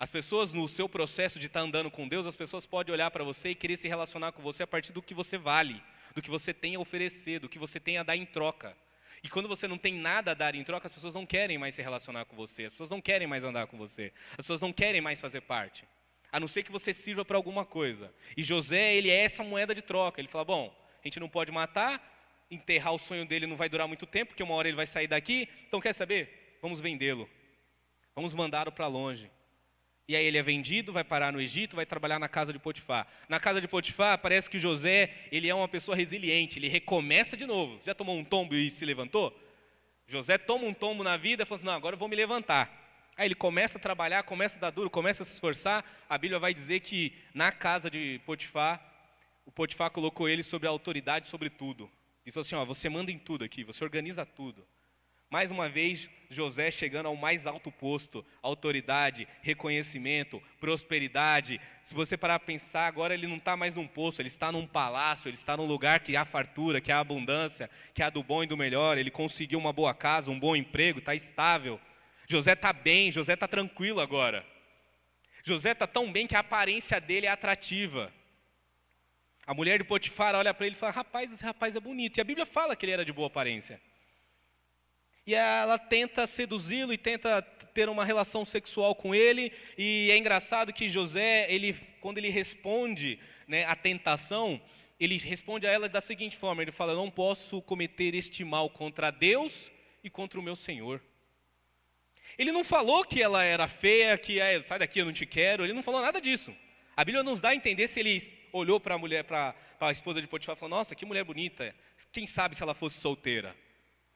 [0.01, 3.11] As pessoas, no seu processo de estar tá andando com Deus, as pessoas podem olhar
[3.11, 5.83] para você e querer se relacionar com você a partir do que você vale,
[6.15, 8.75] do que você tem a oferecer, do que você tem a dar em troca.
[9.23, 11.75] E quando você não tem nada a dar em troca, as pessoas não querem mais
[11.75, 14.73] se relacionar com você, as pessoas não querem mais andar com você, as pessoas não
[14.73, 15.85] querem mais fazer parte,
[16.33, 18.13] a não ser que você sirva para alguma coisa.
[18.37, 20.21] E José, ele é essa moeda de troca.
[20.21, 22.01] Ele fala: bom, a gente não pode matar,
[22.51, 25.07] enterrar o sonho dele não vai durar muito tempo, porque uma hora ele vai sair
[25.07, 26.47] daqui, então quer saber?
[26.67, 27.29] vamos vendê-lo.
[28.15, 29.31] Vamos mandá-lo para longe.
[30.09, 33.09] E aí ele é vendido, vai parar no Egito, vai trabalhar na casa de Potifar.
[33.29, 37.45] Na casa de Potifar, parece que José, ele é uma pessoa resiliente, ele recomeça de
[37.45, 37.81] novo.
[37.85, 39.37] Já tomou um tombo e se levantou?
[40.07, 42.85] José toma um tombo na vida e fala assim, não, agora eu vou me levantar.
[43.17, 45.85] Aí ele começa a trabalhar, começa a dar duro, começa a se esforçar.
[46.09, 48.81] A Bíblia vai dizer que na casa de Potifar,
[49.45, 51.91] o Potifar colocou ele sobre a autoridade sobre tudo.
[52.25, 54.67] E falou assim, ó, você manda em tudo aqui, você organiza tudo.
[55.31, 61.61] Mais uma vez, José chegando ao mais alto posto, autoridade, reconhecimento, prosperidade.
[61.83, 64.67] Se você parar para pensar, agora ele não está mais num posto, ele está num
[64.67, 68.43] palácio, ele está num lugar que há fartura, que há abundância, que há do bom
[68.43, 68.99] e do melhor.
[68.99, 71.81] Ele conseguiu uma boa casa, um bom emprego, está estável.
[72.29, 74.45] José está bem, José está tranquilo agora.
[75.45, 78.13] José está tão bem que a aparência dele é atrativa.
[79.47, 82.19] A mulher de Potifar olha para ele e fala: Rapaz, esse rapaz é bonito.
[82.19, 83.81] E a Bíblia fala que ele era de boa aparência.
[85.27, 87.43] E ela tenta seduzi-lo e tenta
[87.75, 89.53] ter uma relação sexual com ele.
[89.77, 94.61] E é engraçado que José, ele, quando ele responde né, à tentação,
[94.99, 99.11] ele responde a ela da seguinte forma: ele fala, Não posso cometer este mal contra
[99.11, 99.71] Deus
[100.03, 101.03] e contra o meu Senhor.
[102.39, 105.65] Ele não falou que ela era feia, que é, sai daqui, eu não te quero.
[105.65, 106.55] Ele não falou nada disso.
[106.97, 110.21] A Bíblia nos dá a entender se ele olhou para a mulher, para a esposa
[110.21, 111.75] de Potifar e falou: Nossa, que mulher bonita.
[112.13, 113.57] Quem sabe se ela fosse solteira?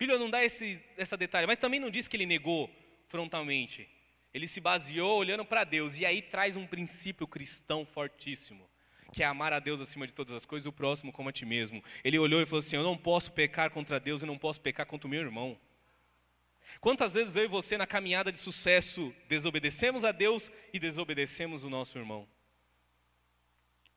[0.00, 2.70] Bíblia não dá esse, essa detalhe, mas também não diz que ele negou
[3.06, 3.86] frontalmente.
[4.32, 5.98] Ele se baseou olhando para Deus.
[5.98, 8.66] E aí traz um princípio cristão fortíssimo,
[9.12, 11.44] que é amar a Deus acima de todas as coisas, o próximo como a ti
[11.44, 11.84] mesmo.
[12.02, 14.86] Ele olhou e falou assim: Eu não posso pecar contra Deus e não posso pecar
[14.86, 15.60] contra o meu irmão.
[16.80, 21.68] Quantas vezes eu e você, na caminhada de sucesso, desobedecemos a Deus e desobedecemos o
[21.68, 22.26] nosso irmão?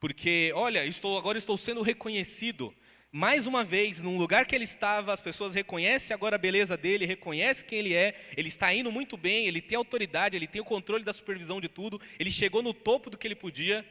[0.01, 2.75] Porque, olha, estou, agora estou sendo reconhecido.
[3.15, 7.05] Mais uma vez, num lugar que ele estava, as pessoas reconhecem agora a beleza dele,
[7.05, 10.65] reconhecem quem ele é, ele está indo muito bem, ele tem autoridade, ele tem o
[10.65, 13.85] controle da supervisão de tudo, ele chegou no topo do que ele podia,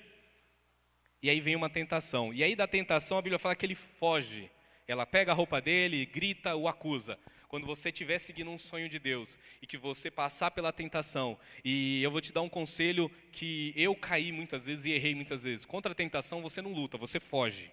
[1.22, 2.35] e aí vem uma tentação.
[2.35, 4.50] E aí da tentação a Bíblia fala que ele foge.
[4.88, 8.98] Ela pega a roupa dele, grita, o acusa quando você estiver seguindo um sonho de
[8.98, 13.72] Deus e que você passar pela tentação, e eu vou te dar um conselho que
[13.76, 15.64] eu caí muitas vezes e errei muitas vezes.
[15.64, 17.70] Contra a tentação você não luta, você foge.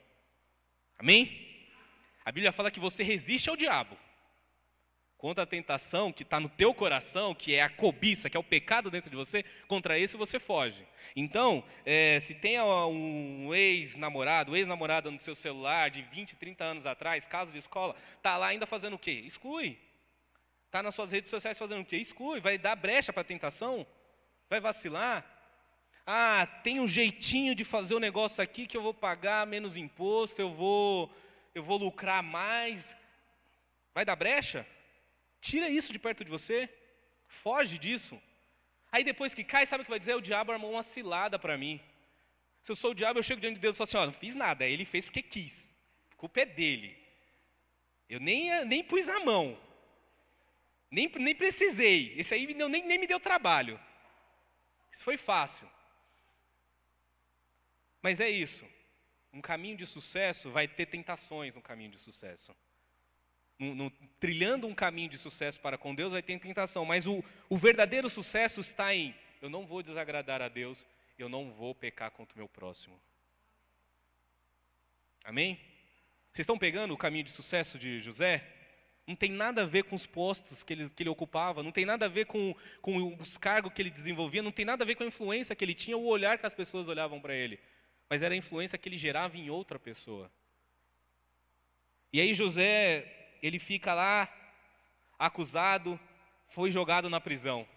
[1.00, 1.48] Amém?
[2.26, 3.98] A Bíblia fala que você resiste ao diabo
[5.18, 8.44] contra a tentação que está no teu coração, que é a cobiça, que é o
[8.44, 10.88] pecado dentro de você, contra esse você foge.
[11.16, 17.28] Então, é, se tem um ex-namorado, ex-namorada no seu celular de 20, 30 anos atrás,
[17.28, 19.24] caso de escola, está lá ainda fazendo o quê?
[19.26, 19.78] Exclui.
[20.68, 21.98] Está nas suas redes sociais fazendo o quê?
[21.98, 22.40] Exclui.
[22.40, 23.88] Vai dar brecha para a tentação?
[24.50, 25.39] Vai vacilar?
[26.12, 30.42] Ah, tem um jeitinho de fazer o negócio aqui que eu vou pagar menos imposto,
[30.42, 31.16] eu vou,
[31.54, 32.96] eu vou lucrar mais.
[33.94, 34.66] Vai dar brecha?
[35.40, 36.68] Tira isso de perto de você.
[37.28, 38.20] Foge disso.
[38.92, 40.16] Aí depois que cai, sabe o que vai dizer?
[40.16, 41.80] O diabo armou uma cilada para mim.
[42.64, 44.14] Se eu sou o diabo, eu chego diante de Deus e falo assim: ó, não
[44.14, 44.66] fiz nada.
[44.66, 45.72] Ele fez porque quis.
[46.12, 46.98] A culpa é dele.
[48.10, 49.56] Eu nem, nem pus a mão.
[50.90, 52.16] Nem, nem precisei.
[52.18, 53.80] Esse aí nem, nem me deu trabalho.
[54.92, 55.70] Isso foi fácil.
[58.02, 58.66] Mas é isso.
[59.32, 62.56] Um caminho de sucesso vai ter tentações no caminho de sucesso
[63.60, 66.86] no, no, trilhando um caminho de sucesso para com Deus, vai ter tentação.
[66.86, 70.86] Mas o, o verdadeiro sucesso está em: eu não vou desagradar a Deus,
[71.18, 73.00] eu não vou pecar contra o meu próximo.
[75.26, 75.60] Amém?
[76.32, 78.56] Vocês estão pegando o caminho de sucesso de José?
[79.06, 81.84] Não tem nada a ver com os postos que ele, que ele ocupava, não tem
[81.84, 84.96] nada a ver com, com os cargos que ele desenvolvia, não tem nada a ver
[84.96, 87.60] com a influência que ele tinha, o olhar que as pessoas olhavam para ele.
[88.10, 90.32] Mas era a influência que ele gerava em outra pessoa.
[92.12, 94.28] E aí José ele fica lá
[95.18, 96.00] acusado,
[96.48, 97.68] foi jogado na prisão.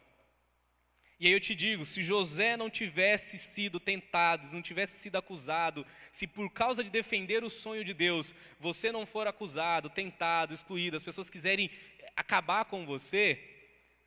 [1.20, 5.86] E aí eu te digo, se José não tivesse sido tentado, não tivesse sido acusado,
[6.10, 10.96] se por causa de defender o sonho de Deus, você não for acusado, tentado, excluído,
[10.96, 11.70] as pessoas quiserem
[12.16, 13.38] acabar com você,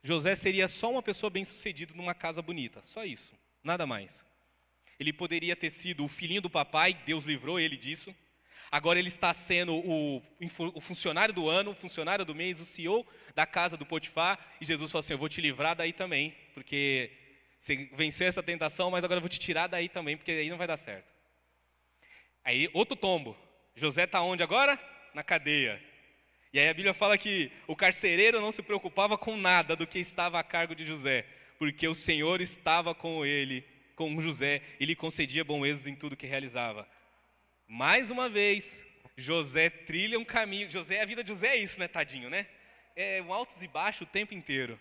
[0.04, 3.34] José seria só uma pessoa bem-sucedida numa casa bonita, só isso,
[3.64, 4.26] nada mais.
[5.00, 8.16] Ele poderia ter sido o filhinho do papai, Deus livrou ele disso.
[8.72, 10.22] Agora ele está sendo o,
[10.74, 14.40] o, funcionário do ano, o funcionário do mês, o CEO da casa do Potifar.
[14.60, 17.12] E Jesus falou assim: Eu vou te livrar daí também, porque
[17.60, 20.58] você venceu essa tentação, mas agora eu vou te tirar daí também, porque aí não
[20.58, 21.08] vai dar certo.
[22.44, 23.36] Aí, outro tombo.
[23.76, 24.80] José está onde agora?
[25.14, 25.82] Na cadeia.
[26.54, 30.00] E aí a Bíblia fala que o carcereiro não se preocupava com nada do que
[30.00, 31.26] estava a cargo de José,
[31.58, 36.18] porque o Senhor estava com ele, com José, e lhe concedia bom êxito em tudo
[36.18, 36.88] que realizava.
[37.68, 38.80] Mais uma vez,
[39.18, 40.70] José trilha um caminho.
[40.70, 42.48] José, a vida de José é isso, né, tadinho, né?
[42.96, 44.80] É um altos e baixos o tempo inteiro.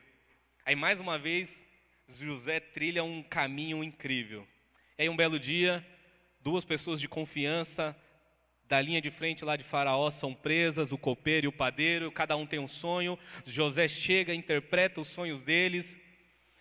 [0.67, 1.63] Aí mais uma vez,
[2.09, 4.47] José trilha um caminho incrível.
[4.99, 5.85] E aí um belo dia,
[6.41, 7.97] duas pessoas de confiança
[8.67, 12.37] da linha de frente lá de Faraó são presas, o copeiro e o padeiro, cada
[12.37, 13.19] um tem um sonho.
[13.45, 15.99] José chega, interpreta os sonhos deles,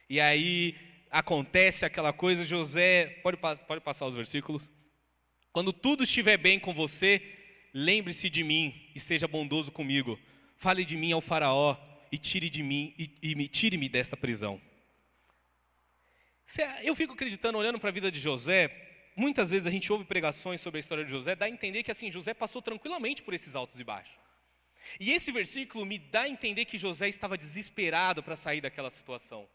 [0.10, 0.76] e aí
[1.14, 2.44] acontece aquela coisa.
[2.44, 4.70] José, pode, pode passar os versículos.
[5.52, 7.22] Quando tudo estiver bem com você,
[7.72, 10.20] lembre-se de mim e seja bondoso comigo.
[10.58, 11.78] Fale de mim ao faraó
[12.12, 14.60] e tire de mim e, e me tire-me desta prisão.
[16.84, 18.70] Eu fico acreditando, olhando para a vida de José,
[19.16, 21.92] muitas vezes a gente ouve pregações sobre a história de José, dá a entender que
[21.92, 24.16] assim, José passou tranquilamente por esses altos e baixos.
[25.00, 29.48] E esse versículo me dá a entender que José estava desesperado para sair daquela situação.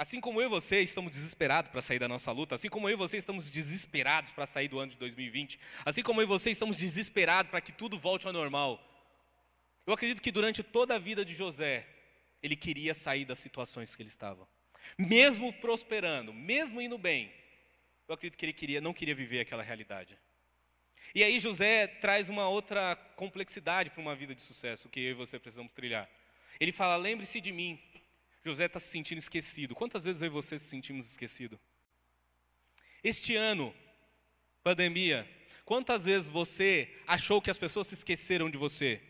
[0.00, 2.94] Assim como eu e você estamos desesperados para sair da nossa luta, assim como eu
[2.94, 6.50] e você estamos desesperados para sair do ano de 2020, assim como eu e você
[6.50, 8.82] estamos desesperados para que tudo volte ao normal,
[9.86, 11.86] eu acredito que durante toda a vida de José,
[12.42, 14.48] ele queria sair das situações que ele estava.
[14.96, 17.30] Mesmo prosperando, mesmo indo bem,
[18.08, 20.16] eu acredito que ele queria, não queria viver aquela realidade.
[21.14, 25.12] E aí José traz uma outra complexidade para uma vida de sucesso que eu e
[25.12, 26.08] você precisamos trilhar.
[26.58, 27.78] Ele fala: lembre-se de mim.
[28.44, 29.74] José está se sentindo esquecido.
[29.74, 31.58] Quantas vezes eu e você se sentimos esquecidos?
[33.02, 33.74] Este ano,
[34.62, 35.28] pandemia,
[35.64, 39.00] quantas vezes você achou que as pessoas se esqueceram de você?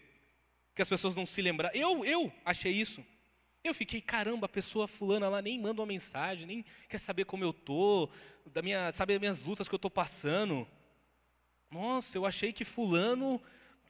[0.75, 1.75] Que as pessoas não se lembraram?
[1.77, 3.05] Eu, eu achei isso.
[3.63, 7.45] Eu fiquei, caramba, a pessoa fulana lá nem manda uma mensagem, nem quer saber como
[7.45, 8.09] eu tô,
[8.47, 10.67] da minha, sabe as minhas lutas que eu estou passando.
[11.71, 13.41] Nossa, eu achei que fulano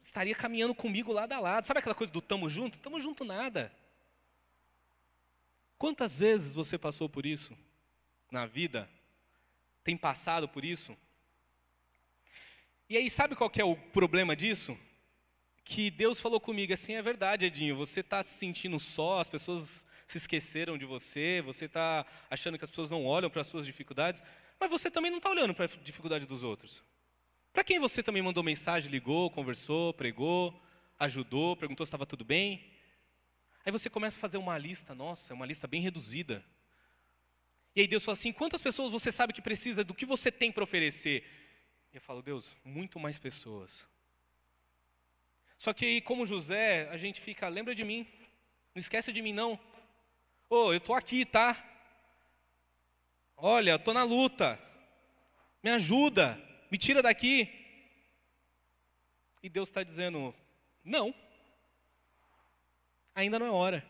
[0.03, 1.65] estaria caminhando comigo lado a lado.
[1.65, 2.77] Sabe aquela coisa do tamo junto?
[2.79, 3.71] Tamo junto nada.
[5.81, 7.57] Quantas vezes você passou por isso
[8.31, 8.87] na vida?
[9.83, 10.95] Tem passado por isso?
[12.87, 14.77] E aí, sabe qual é o problema disso?
[15.65, 19.83] Que Deus falou comigo assim, é verdade, Edinho, você está se sentindo só, as pessoas
[20.05, 23.65] se esqueceram de você, você está achando que as pessoas não olham para as suas
[23.65, 24.21] dificuldades,
[24.59, 26.83] mas você também não está olhando para a dificuldade dos outros.
[27.51, 30.61] Para quem você também mandou mensagem, ligou, conversou, pregou,
[30.99, 32.71] ajudou, perguntou se estava tudo bem?
[33.65, 36.43] Aí você começa a fazer uma lista, nossa, é uma lista bem reduzida.
[37.75, 40.51] E aí Deus fala assim: quantas pessoas você sabe que precisa do que você tem
[40.51, 41.23] para oferecer?
[41.93, 43.85] E eu falo, Deus, muito mais pessoas.
[45.57, 48.07] Só que aí, como José, a gente fica, lembra de mim,
[48.73, 49.53] não esquece de mim não.
[50.49, 51.63] Ô, oh, eu estou aqui, tá?
[53.37, 54.59] Olha, estou na luta,
[55.63, 57.49] me ajuda me tira daqui.
[59.43, 60.33] E Deus está dizendo:
[60.83, 61.13] não,
[63.15, 63.85] ainda não é hora.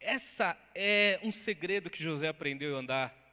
[0.00, 3.24] Essa é um segredo que José aprendeu a andar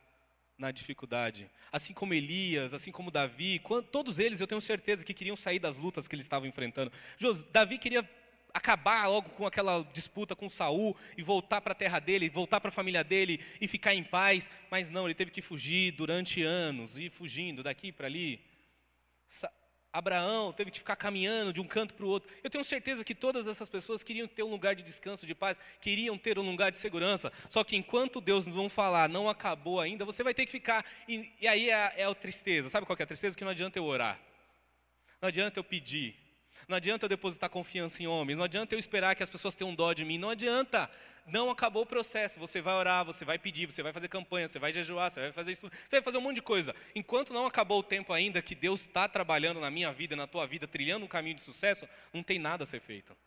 [0.57, 1.49] na dificuldade.
[1.71, 3.61] Assim como Elias, assim como Davi,
[3.91, 6.91] todos eles eu tenho certeza que queriam sair das lutas que eles estavam enfrentando.
[7.51, 8.07] Davi queria
[8.53, 12.69] acabar logo com aquela disputa com Saul e voltar para a terra dele, voltar para
[12.69, 16.97] a família dele e ficar em paz, mas não, ele teve que fugir durante anos,
[16.97, 18.39] ir fugindo daqui para ali.
[19.93, 22.29] Abraão teve que ficar caminhando de um canto para o outro.
[22.43, 25.59] Eu tenho certeza que todas essas pessoas queriam ter um lugar de descanso, de paz,
[25.81, 27.31] queriam ter um lugar de segurança.
[27.49, 30.85] Só que enquanto Deus não falar, não acabou ainda, você vai ter que ficar.
[31.07, 32.69] E, e aí é é a tristeza.
[32.69, 33.37] Sabe qual é a tristeza?
[33.37, 34.19] Que não adianta eu orar.
[35.21, 36.15] Não adianta eu pedir.
[36.71, 39.75] Não adianta eu depositar confiança em homens, não adianta eu esperar que as pessoas tenham
[39.75, 40.89] dó de mim, não adianta.
[41.27, 42.39] Não acabou o processo.
[42.39, 45.31] Você vai orar, você vai pedir, você vai fazer campanha, você vai jejuar, você vai
[45.33, 46.73] fazer isso, você vai fazer um monte de coisa.
[46.95, 50.47] Enquanto não acabou o tempo ainda que Deus está trabalhando na minha vida, na tua
[50.47, 53.17] vida, trilhando um caminho de sucesso, não tem nada a ser feito.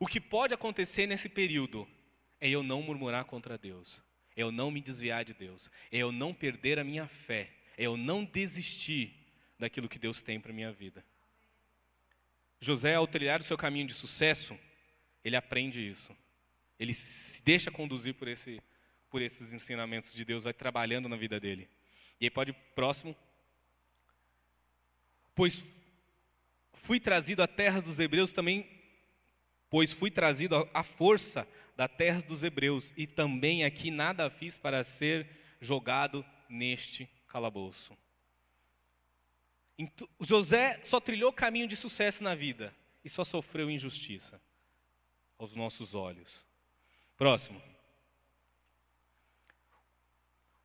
[0.00, 1.86] O que pode acontecer nesse período
[2.40, 4.00] é eu não murmurar contra Deus,
[4.34, 7.84] é eu não me desviar de Deus, é eu não perder a minha fé, é
[7.84, 9.14] eu não desistir
[9.58, 11.04] daquilo que Deus tem para minha vida.
[12.60, 14.58] José, ao trilhar o seu caminho de sucesso,
[15.24, 16.16] ele aprende isso.
[16.78, 18.62] Ele se deixa conduzir por, esse,
[19.10, 21.68] por esses ensinamentos de Deus, vai trabalhando na vida dele.
[22.20, 23.16] E aí pode próximo.
[25.34, 25.64] Pois
[26.72, 28.68] fui trazido à terra dos hebreus também,
[29.70, 34.82] pois fui trazido à força da terra dos hebreus, e também aqui nada fiz para
[34.82, 35.28] ser
[35.60, 37.96] jogado neste calabouço.
[40.20, 44.40] José só trilhou caminho de sucesso na vida e só sofreu injustiça
[45.38, 46.44] aos nossos olhos.
[47.16, 47.62] Próximo.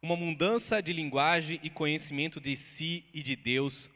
[0.01, 3.89] Uma mudança de linguagem e conhecimento de si e de Deus.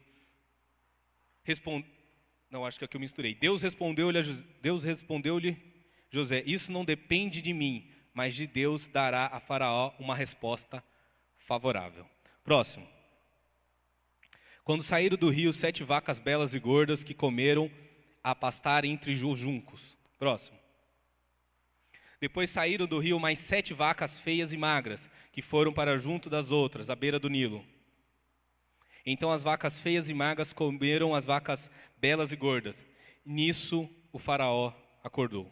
[1.43, 1.83] Respond...
[2.49, 3.35] Não, acho que é que eu misturei.
[3.35, 4.21] Deus respondeu-lhe,
[4.61, 5.57] Deus respondeu-lhe,
[6.09, 10.81] José, isso não depende de mim, mas de Deus dará a Faraó uma resposta
[11.35, 12.09] favorável.
[12.43, 12.96] Próximo.
[14.67, 17.71] Quando saíram do rio, sete vacas belas e gordas que comeram
[18.21, 19.95] a pastar entre os juncos.
[20.19, 20.59] Próximo.
[22.19, 26.51] Depois saíram do rio mais sete vacas feias e magras, que foram para junto das
[26.51, 27.65] outras, à beira do Nilo.
[29.05, 32.85] Então as vacas feias e magras comeram as vacas belas e gordas.
[33.25, 35.49] Nisso o faraó acordou.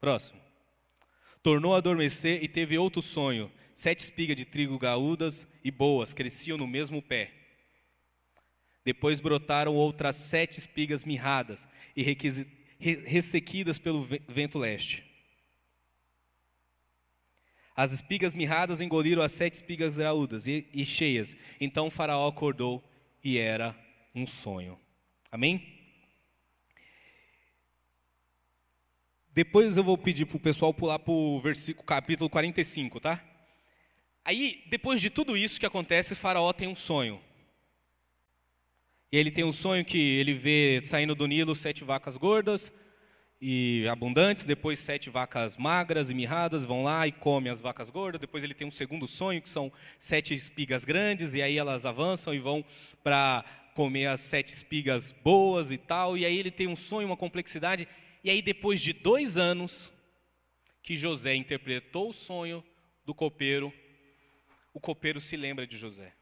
[0.00, 0.40] Próximo.
[1.44, 3.52] Tornou a adormecer e teve outro sonho.
[3.76, 7.41] Sete espigas de trigo gaúdas e boas cresciam no mesmo pé.
[8.84, 11.66] Depois brotaram outras sete espigas mirradas
[11.96, 12.02] e
[12.80, 15.04] ressequidas pelo vento leste.
[17.74, 21.36] As espigas mirradas engoliram as sete espigas graúdas e, e cheias.
[21.60, 22.82] Então faraó acordou
[23.24, 23.76] e era
[24.14, 24.78] um sonho.
[25.30, 25.80] Amém?
[29.34, 33.24] Depois eu vou pedir para o pessoal pular para o versículo, capítulo 45, tá?
[34.22, 37.18] Aí, depois de tudo isso que acontece, Faraó tem um sonho.
[39.12, 42.72] E ele tem um sonho que ele vê saindo do Nilo sete vacas gordas
[43.38, 48.18] e abundantes, depois sete vacas magras e mirradas vão lá e comem as vacas gordas.
[48.18, 52.32] Depois ele tem um segundo sonho que são sete espigas grandes e aí elas avançam
[52.32, 52.64] e vão
[53.04, 53.44] para
[53.74, 56.16] comer as sete espigas boas e tal.
[56.16, 57.86] E aí ele tem um sonho, uma complexidade.
[58.24, 59.92] E aí depois de dois anos
[60.82, 62.64] que José interpretou o sonho
[63.04, 63.70] do copeiro,
[64.72, 66.14] o copeiro se lembra de José.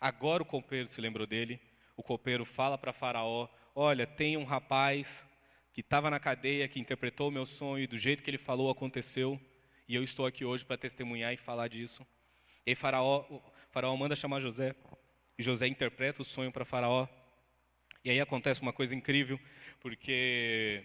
[0.00, 1.71] Agora o copeiro se lembrou dele.
[1.96, 5.24] O copeiro fala para Faraó: Olha, tem um rapaz
[5.72, 8.70] que estava na cadeia, que interpretou o meu sonho e do jeito que ele falou
[8.70, 9.40] aconteceu.
[9.88, 12.06] E eu estou aqui hoje para testemunhar e falar disso.
[12.66, 14.74] E Faraó manda chamar José.
[15.38, 17.08] E José interpreta o sonho para Faraó.
[18.04, 19.38] E aí acontece uma coisa incrível,
[19.80, 20.84] porque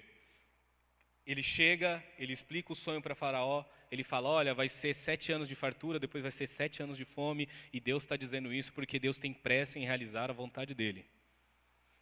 [1.26, 5.48] ele chega, ele explica o sonho para Faraó, ele fala: Olha, vai ser sete anos
[5.48, 9.00] de fartura, depois vai ser sete anos de fome, e Deus está dizendo isso porque
[9.00, 11.06] Deus tem pressa em realizar a vontade dele.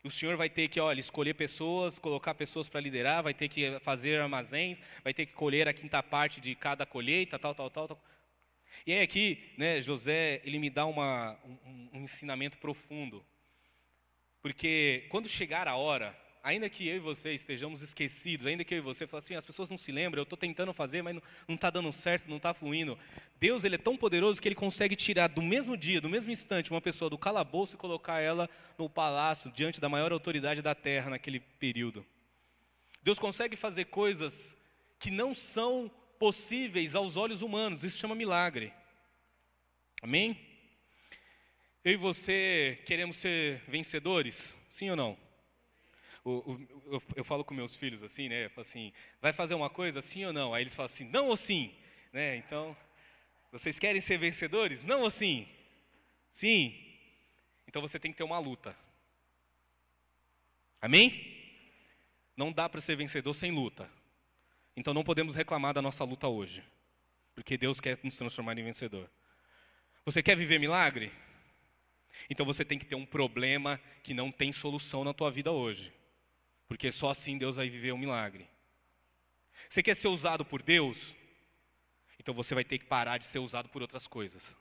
[0.04, 3.80] O Senhor vai ter que, olha, escolher pessoas, colocar pessoas para liderar, vai ter que
[3.80, 7.88] fazer armazéns, vai ter que colher a quinta parte de cada colheita, tal, tal, tal.
[7.88, 8.04] tal.
[8.86, 13.26] E aí aqui, né, José, ele me dá uma, um, um ensinamento profundo.
[14.44, 16.16] Porque quando chegar a hora,
[16.46, 19.43] ainda que eu e você estejamos esquecidos, ainda que eu e você falem assim, as
[19.43, 21.16] pessoas não se lembram, eu estou tentando fazer, mas
[21.48, 23.00] não está dando certo, não está fluindo.
[23.39, 26.70] Deus ele é tão poderoso que ele consegue tirar do mesmo dia, do mesmo instante,
[26.70, 31.10] uma pessoa do calabouço e colocar ela no palácio, diante da maior autoridade da terra
[31.10, 32.06] naquele período.
[33.02, 34.56] Deus consegue fazer coisas
[35.00, 35.89] que não são
[36.20, 38.72] possíveis aos olhos humanos, isso chama milagre.
[40.00, 40.39] Amém?
[41.84, 44.56] Eu e você queremos ser vencedores?
[44.70, 45.25] Sim ou não?
[46.26, 48.46] Eu, eu, falo com meus filhos assim, né?
[48.46, 50.54] Eu falo assim, vai fazer uma coisa, sim ou não?
[50.54, 51.76] Aí eles falam assim, não ou sim?
[52.12, 52.36] Né?
[52.38, 52.76] Então,
[53.52, 54.84] vocês querem ser vencedores?
[54.84, 55.48] Não ou sim?
[56.32, 56.76] Sim.
[57.68, 58.76] Então você tem que ter uma luta.
[60.82, 61.34] Amém?
[62.36, 63.90] Não dá para ser vencedor sem luta.
[64.76, 66.64] Então não podemos reclamar da nossa luta hoje.
[67.34, 69.10] Porque Deus quer nos transformar em vencedor.
[70.04, 71.12] Você quer viver milagre?
[72.30, 75.95] Então você tem que ter um problema que não tem solução na tua vida hoje.
[76.68, 78.47] Porque só assim Deus vai viver um milagre.
[79.70, 81.16] Você quer ser usado por Deus?
[82.20, 84.55] Então você vai ter que parar de ser usado por outras coisas.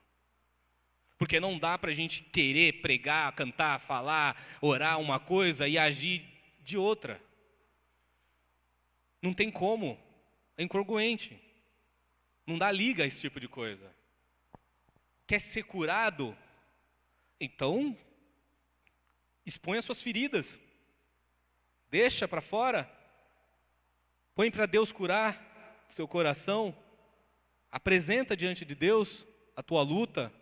[1.16, 6.24] Porque não dá para a gente querer pregar, cantar, falar, orar uma coisa e agir
[6.62, 7.22] de outra.
[9.22, 9.98] Não tem como.
[10.56, 11.40] É incongruente.
[12.46, 13.94] Não dá liga a esse tipo de coisa.
[15.26, 16.36] Quer ser curado?
[17.40, 17.96] Então,
[19.46, 20.58] expõe as suas feridas.
[21.94, 22.90] Deixa para fora.
[24.34, 26.76] Põe para Deus curar o seu coração.
[27.70, 29.24] Apresenta diante de Deus
[29.54, 30.32] a tua luta.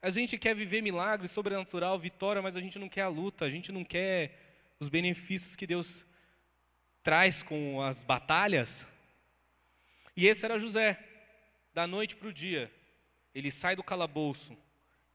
[0.00, 3.50] A gente quer viver milagre sobrenatural, vitória, mas a gente não quer a luta, a
[3.50, 4.38] gente não quer
[4.78, 6.06] os benefícios que Deus
[7.02, 8.86] traz com as batalhas.
[10.16, 11.00] E esse era José,
[11.72, 12.72] da noite para o dia.
[13.34, 14.56] Ele sai do calabouço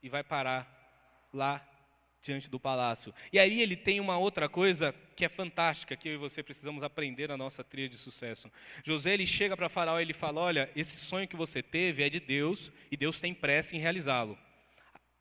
[0.04, 0.68] e vai parar
[1.32, 1.66] lá
[2.22, 3.14] diante do palácio.
[3.32, 6.84] E aí ele tem uma outra coisa que é fantástica, que eu e você precisamos
[6.84, 8.52] aprender na nossa trilha de sucesso.
[8.84, 12.10] José ele chega para Faraó e ele fala: "Olha, esse sonho que você teve é
[12.10, 14.38] de Deus e Deus tem pressa em realizá-lo.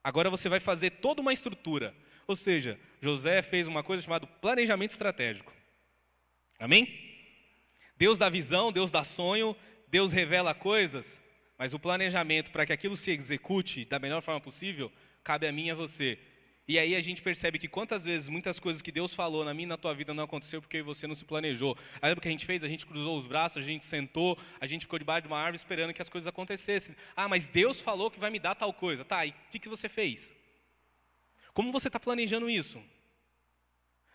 [0.03, 1.95] Agora você vai fazer toda uma estrutura.
[2.27, 5.53] Ou seja, José fez uma coisa chamada planejamento estratégico.
[6.59, 6.89] Amém?
[7.97, 9.57] Deus dá visão, Deus dá sonho,
[9.89, 11.21] Deus revela coisas,
[11.57, 14.93] mas o planejamento para que aquilo se execute da melhor forma possível
[15.25, 16.19] cabe a mim e a você.
[16.69, 19.65] E aí a gente percebe que quantas vezes muitas coisas que Deus falou na minha
[19.65, 21.75] e na tua vida não aconteceu porque você não se planejou.
[22.03, 22.63] Aí o que a gente fez?
[22.63, 25.57] A gente cruzou os braços, a gente sentou, a gente ficou debaixo de uma árvore
[25.57, 26.95] esperando que as coisas acontecessem.
[27.17, 29.03] Ah, mas Deus falou que vai me dar tal coisa.
[29.03, 30.31] Tá, e o que, que você fez?
[31.55, 32.79] Como você está planejando isso?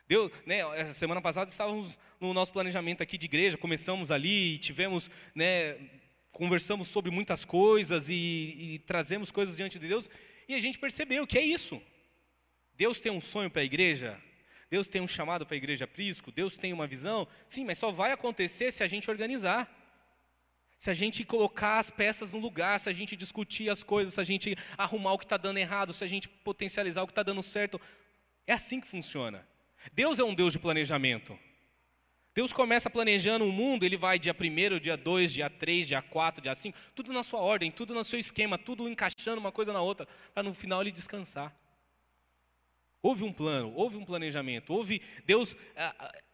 [0.08, 0.62] Deu, né,
[0.94, 5.76] semana passada estávamos no nosso planejamento aqui de igreja, começamos ali, tivemos, né,
[6.32, 10.08] conversamos sobre muitas coisas e, e trazemos coisas diante de Deus,
[10.48, 11.82] e a gente percebeu que é isso.
[12.76, 14.22] Deus tem um sonho para a igreja?
[14.70, 16.32] Deus tem um chamado para a igreja Prisco?
[16.32, 17.28] Deus tem uma visão?
[17.48, 19.72] Sim, mas só vai acontecer se a gente organizar.
[20.80, 24.20] Se a gente colocar as peças no lugar, se a gente discutir as coisas, se
[24.20, 27.24] a gente arrumar o que está dando errado, se a gente potencializar o que está
[27.24, 27.80] dando certo.
[28.46, 29.48] É assim que funciona.
[29.94, 31.38] Deus é um Deus de planejamento.
[32.36, 36.02] Deus começa planejando o um mundo, ele vai dia 1, dia 2, dia 3, dia
[36.02, 39.72] 4, dia 5, tudo na sua ordem, tudo no seu esquema, tudo encaixando uma coisa
[39.72, 41.56] na outra, para no final ele descansar.
[43.04, 45.58] Houve um plano, houve um planejamento, houve Deus,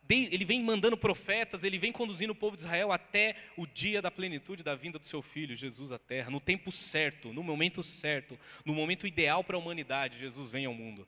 [0.08, 4.12] ele vem mandando profetas, ele vem conduzindo o povo de Israel até o dia da
[4.12, 8.40] plenitude da vinda do seu filho, Jesus à terra, no tempo certo, no momento certo,
[8.64, 11.08] no momento ideal para a humanidade, Jesus vem ao mundo.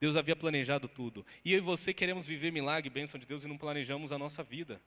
[0.00, 1.26] Deus havia planejado tudo.
[1.44, 4.42] E eu e você queremos viver milagre, bênção de Deus e não planejamos a nossa
[4.42, 4.80] vida.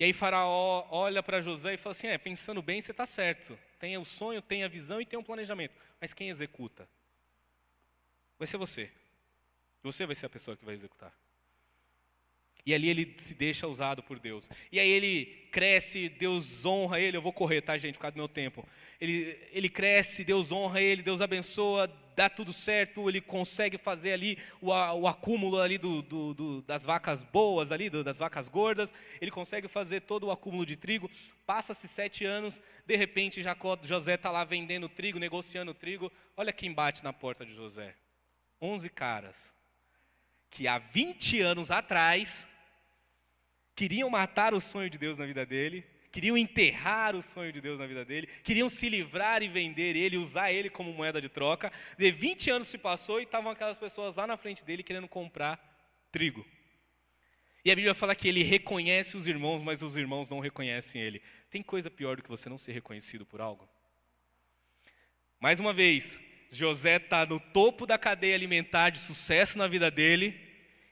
[0.00, 3.58] E aí Faraó olha para José e fala assim: é, pensando bem, você está certo.
[3.78, 5.74] Tem o sonho, tem a visão e tem um planejamento.
[6.00, 6.88] Mas quem executa?
[8.38, 8.90] Vai ser você.
[9.82, 11.12] Você vai ser a pessoa que vai executar.
[12.68, 14.46] E ali ele se deixa usado por Deus.
[14.70, 17.16] E aí ele cresce, Deus honra ele.
[17.16, 18.62] Eu vou correr, tá, gente, por causa do meu tempo.
[19.00, 23.08] Ele, ele cresce, Deus honra ele, Deus abençoa, dá tudo certo.
[23.08, 27.88] Ele consegue fazer ali o, o acúmulo ali do, do, do, das vacas boas, ali,
[27.88, 28.92] das vacas gordas.
[29.18, 31.10] Ele consegue fazer todo o acúmulo de trigo.
[31.46, 36.12] Passa-se sete anos, de repente Jacó, José está lá vendendo trigo, negociando trigo.
[36.36, 37.94] Olha quem bate na porta de José.
[38.60, 39.36] Onze caras
[40.50, 42.46] que há 20 anos atrás
[43.74, 47.78] queriam matar o sonho de Deus na vida dele, queriam enterrar o sonho de Deus
[47.78, 51.72] na vida dele, queriam se livrar e vender ele, usar ele como moeda de troca.
[51.96, 55.60] De 20 anos se passou e estavam aquelas pessoas lá na frente dele querendo comprar
[56.10, 56.44] trigo.
[57.64, 61.22] E a Bíblia fala que ele reconhece os irmãos, mas os irmãos não reconhecem ele.
[61.50, 63.68] Tem coisa pior do que você não ser reconhecido por algo?
[65.38, 66.16] Mais uma vez,
[66.50, 70.38] José está no topo da cadeia alimentar de sucesso na vida dele,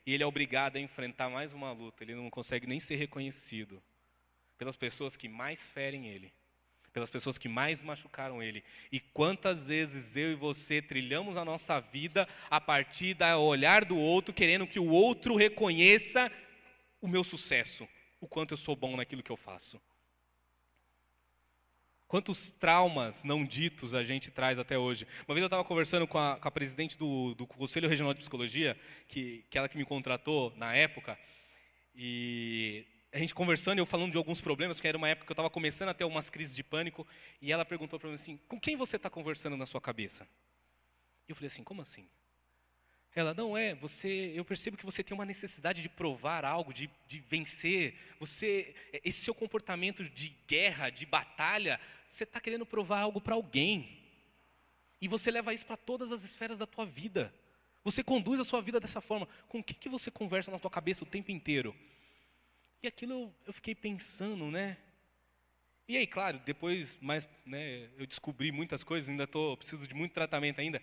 [0.04, 2.04] e ele é obrigado a enfrentar mais uma luta.
[2.04, 3.82] Ele não consegue nem ser reconhecido
[4.56, 6.32] pelas pessoas que mais ferem ele,
[6.92, 8.62] pelas pessoas que mais machucaram ele.
[8.92, 13.96] E quantas vezes eu e você trilhamos a nossa vida a partir do olhar do
[13.96, 16.30] outro, querendo que o outro reconheça
[17.00, 17.88] o meu sucesso,
[18.20, 19.80] o quanto eu sou bom naquilo que eu faço.
[22.08, 25.06] Quantos traumas não ditos a gente traz até hoje?
[25.26, 28.20] Uma vez eu estava conversando com a, com a presidente do, do, Conselho Regional de
[28.20, 28.78] Psicologia,
[29.08, 31.18] que, que ela que me contratou na época,
[31.94, 35.34] e a gente conversando, eu falando de alguns problemas, que era uma época que eu
[35.34, 37.04] estava começando a ter umas crises de pânico,
[37.42, 40.28] e ela perguntou para mim assim: com quem você está conversando na sua cabeça?
[41.26, 42.08] E eu falei assim: como assim?
[43.16, 46.90] Ela, não é, você, eu percebo que você tem uma necessidade de provar algo, de,
[47.08, 47.94] de vencer.
[48.20, 54.04] Você, esse seu comportamento de guerra, de batalha, você está querendo provar algo para alguém.
[55.00, 57.34] E você leva isso para todas as esferas da tua vida.
[57.82, 59.26] Você conduz a sua vida dessa forma.
[59.48, 61.74] Com o que, que você conversa na tua cabeça o tempo inteiro?
[62.82, 64.76] E aquilo eu, eu fiquei pensando, né?
[65.88, 70.12] E aí, claro, depois mais, né, eu descobri muitas coisas, ainda tô, preciso de muito
[70.12, 70.82] tratamento ainda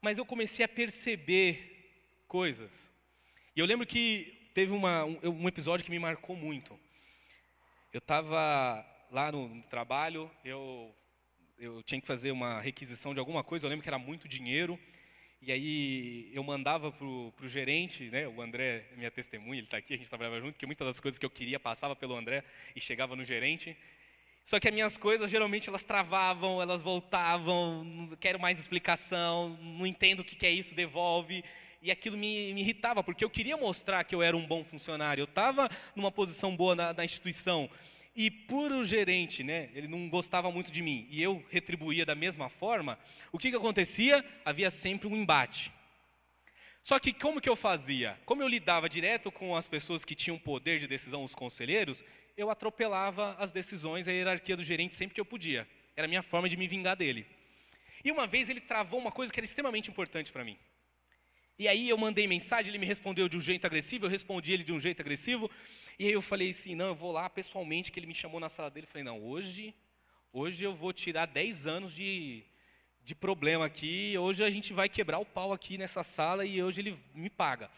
[0.00, 2.90] mas eu comecei a perceber coisas.
[3.54, 6.78] E eu lembro que teve uma, um, um episódio que me marcou muito.
[7.92, 10.94] Eu estava lá no, no trabalho, eu,
[11.58, 14.78] eu tinha que fazer uma requisição de alguma coisa, eu lembro que era muito dinheiro,
[15.40, 19.76] e aí eu mandava para o gerente, né, o André é minha testemunha, ele está
[19.76, 22.44] aqui, a gente trabalhava junto, porque muitas das coisas que eu queria passava pelo André
[22.74, 23.76] e chegava no gerente.
[24.48, 29.86] Só que as minhas coisas, geralmente, elas travavam, elas voltavam, não quero mais explicação, não
[29.86, 31.44] entendo o que é isso, devolve.
[31.82, 35.20] E aquilo me, me irritava, porque eu queria mostrar que eu era um bom funcionário.
[35.20, 37.68] Eu estava numa posição boa na, na instituição.
[38.16, 42.14] E por o gerente, né, ele não gostava muito de mim, e eu retribuía da
[42.14, 42.98] mesma forma,
[43.30, 44.24] o que, que acontecia?
[44.46, 45.70] Havia sempre um embate.
[46.82, 48.18] Só que como que eu fazia?
[48.24, 52.02] Como eu lidava direto com as pessoas que tinham poder de decisão, os conselheiros,
[52.38, 55.68] eu atropelava as decisões, a hierarquia do gerente sempre que eu podia.
[55.96, 57.26] Era a minha forma de me vingar dele.
[58.04, 60.56] E uma vez ele travou uma coisa que era extremamente importante para mim.
[61.58, 64.62] E aí eu mandei mensagem, ele me respondeu de um jeito agressivo, eu respondi ele
[64.62, 65.50] de um jeito agressivo.
[65.98, 68.48] E aí eu falei assim, não, eu vou lá pessoalmente, que ele me chamou na
[68.48, 68.86] sala dele.
[68.86, 69.74] Eu falei, não, hoje,
[70.32, 72.44] hoje eu vou tirar 10 anos de,
[73.02, 76.82] de problema aqui, hoje a gente vai quebrar o pau aqui nessa sala e hoje
[76.82, 77.68] ele me paga.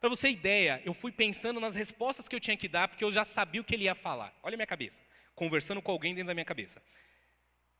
[0.00, 3.04] Para você ter ideia, eu fui pensando nas respostas que eu tinha que dar, porque
[3.04, 4.34] eu já sabia o que ele ia falar.
[4.42, 5.00] Olha a minha cabeça,
[5.34, 6.82] conversando com alguém dentro da minha cabeça.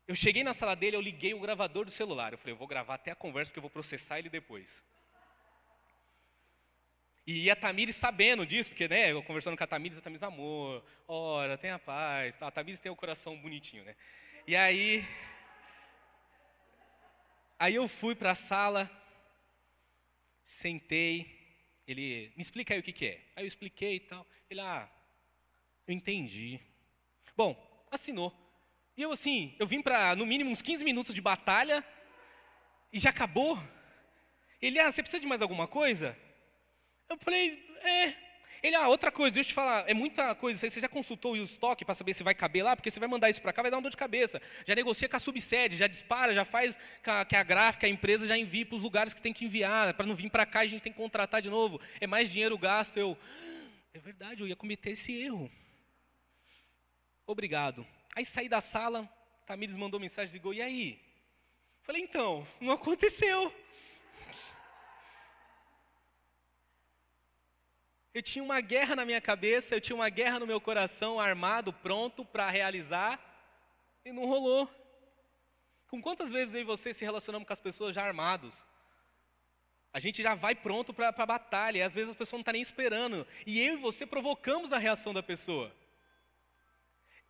[0.06, 2.32] Eu cheguei na sala dele, eu liguei o gravador do celular.
[2.32, 4.82] Eu falei, eu vou gravar até a conversa, porque eu vou processar ele depois.
[7.26, 10.84] E a Tamires sabendo disso, porque né, eu conversando com a Tamires, a Tamires, amor,
[11.06, 12.36] ora, tenha paz.
[12.42, 13.94] A Tamires tem o coração bonitinho, né?
[14.46, 15.06] E aí,
[17.58, 18.90] aí eu fui para a sala,
[20.44, 21.39] sentei,
[21.90, 23.20] ele, me explica aí o que, que é.
[23.34, 24.24] Aí eu expliquei e tal.
[24.48, 24.88] Ele, ah,
[25.86, 26.60] eu entendi.
[27.36, 27.56] Bom,
[27.90, 28.32] assinou.
[28.96, 31.84] E eu assim, eu vim para no mínimo uns 15 minutos de batalha
[32.92, 33.58] e já acabou.
[34.62, 36.16] Ele, ah, você precisa de mais alguma coisa?
[37.08, 38.29] Eu falei, é.
[38.62, 40.68] Ele, ah, outra coisa, deixa eu te falar, é muita coisa.
[40.68, 42.76] Você já consultou o estoque para saber se vai caber lá?
[42.76, 44.40] Porque você vai mandar isso para cá, vai dar uma dor de cabeça.
[44.66, 46.78] Já negocia com a subsede, já dispara, já faz
[47.28, 50.04] que a, gráfica, a empresa já envie para os lugares que tem que enviar, para
[50.04, 51.80] não vir para cá a gente tem que contratar de novo.
[52.00, 52.98] É mais dinheiro gasto.
[52.98, 53.16] Eu,
[53.94, 55.50] é verdade, eu ia cometer esse erro.
[57.26, 57.86] Obrigado.
[58.14, 59.08] Aí saí da sala,
[59.46, 61.00] Tamires mandou mensagem, ligou, e aí?
[61.82, 63.52] Falei, então, não aconteceu.
[68.12, 71.72] Eu tinha uma guerra na minha cabeça, eu tinha uma guerra no meu coração, armado,
[71.72, 73.20] pronto para realizar,
[74.04, 74.68] e não rolou.
[75.86, 78.54] Com quantas vezes eu e você se relacionamos com as pessoas já armados?
[79.92, 82.52] A gente já vai pronto para a batalha, e às vezes a pessoa não está
[82.52, 83.26] nem esperando.
[83.46, 85.72] E eu e você provocamos a reação da pessoa.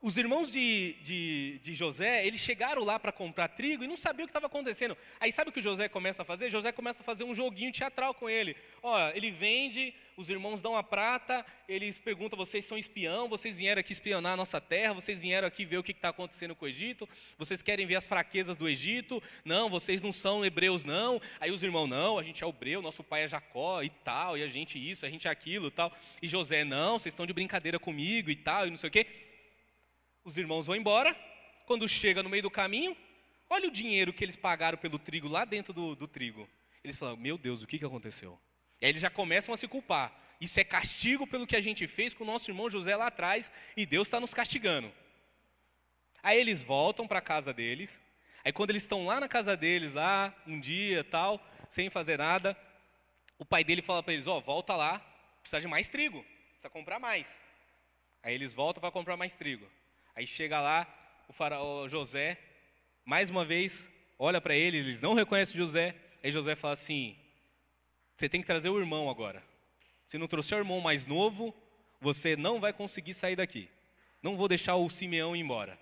[0.03, 4.25] Os irmãos de, de, de, José, eles chegaram lá para comprar trigo e não sabiam
[4.25, 4.97] o que estava acontecendo.
[5.21, 6.51] Aí sabe o que o José começa a fazer?
[6.51, 8.57] José começa a fazer um joguinho teatral com ele.
[8.83, 13.29] Ó, ele vende, os irmãos dão a prata, eles perguntam: vocês são espião?
[13.29, 14.95] Vocês vieram aqui espionar a nossa terra?
[14.95, 17.07] Vocês vieram aqui ver o que está acontecendo com o Egito?
[17.37, 19.23] Vocês querem ver as fraquezas do Egito?
[19.45, 21.21] Não, vocês não são hebreus, não.
[21.39, 24.43] Aí os irmãos: não, a gente é hebreu, nosso pai é Jacó e tal, e
[24.43, 25.93] a gente isso, a gente é aquilo e tal.
[26.23, 29.29] E José: não, vocês estão de brincadeira comigo e tal, e não sei o quê.
[30.25, 31.17] Os irmãos vão embora.
[31.67, 32.97] Quando chega no meio do caminho,
[33.49, 36.49] olha o dinheiro que eles pagaram pelo trigo lá dentro do, do trigo.
[36.83, 38.39] Eles falam: Meu Deus, o que, que aconteceu?
[38.81, 40.13] E aí eles já começam a se culpar.
[40.41, 43.53] Isso é castigo pelo que a gente fez com o nosso irmão José lá atrás
[43.77, 44.91] e Deus está nos castigando.
[46.23, 47.99] Aí eles voltam para a casa deles.
[48.43, 52.57] Aí quando eles estão lá na casa deles, lá um dia tal, sem fazer nada,
[53.39, 54.99] o pai dele fala para eles: Ó, oh, volta lá,
[55.41, 57.27] precisa de mais trigo, precisa comprar mais.
[58.23, 59.71] Aí eles voltam para comprar mais trigo.
[60.21, 60.87] Aí chega lá
[61.31, 62.37] o faraó José,
[63.07, 65.97] mais uma vez, olha para ele, eles não reconhecem José.
[66.23, 67.17] Aí José fala assim:
[68.19, 69.43] Você tem que trazer o irmão agora.
[70.07, 71.55] Se não trouxer o irmão mais novo,
[72.03, 73.71] você não vai conseguir sair daqui.
[74.23, 75.79] Não vou deixar o Simeão ir embora.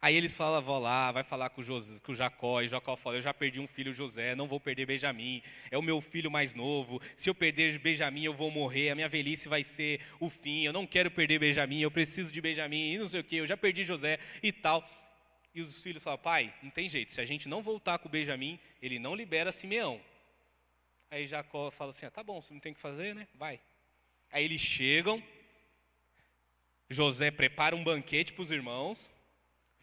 [0.00, 3.22] Aí eles falam, vou lá, vai falar com, José, com Jacó, e Jacó fala, eu
[3.22, 7.00] já perdi um filho José, não vou perder Benjamim, é o meu filho mais novo,
[7.16, 10.72] se eu perder Benjamim eu vou morrer, a minha velhice vai ser o fim, eu
[10.72, 13.56] não quero perder Benjamim, eu preciso de Benjamim, e não sei o que, eu já
[13.56, 14.86] perdi José e tal.
[15.54, 18.60] E os filhos falam, pai, não tem jeito, se a gente não voltar com Benjamim,
[18.82, 20.00] ele não libera Simeão.
[21.10, 23.58] Aí Jacó fala assim, ah, tá bom, você não tem que fazer, né, vai.
[24.30, 25.22] Aí eles chegam,
[26.90, 29.08] José prepara um banquete para os irmãos,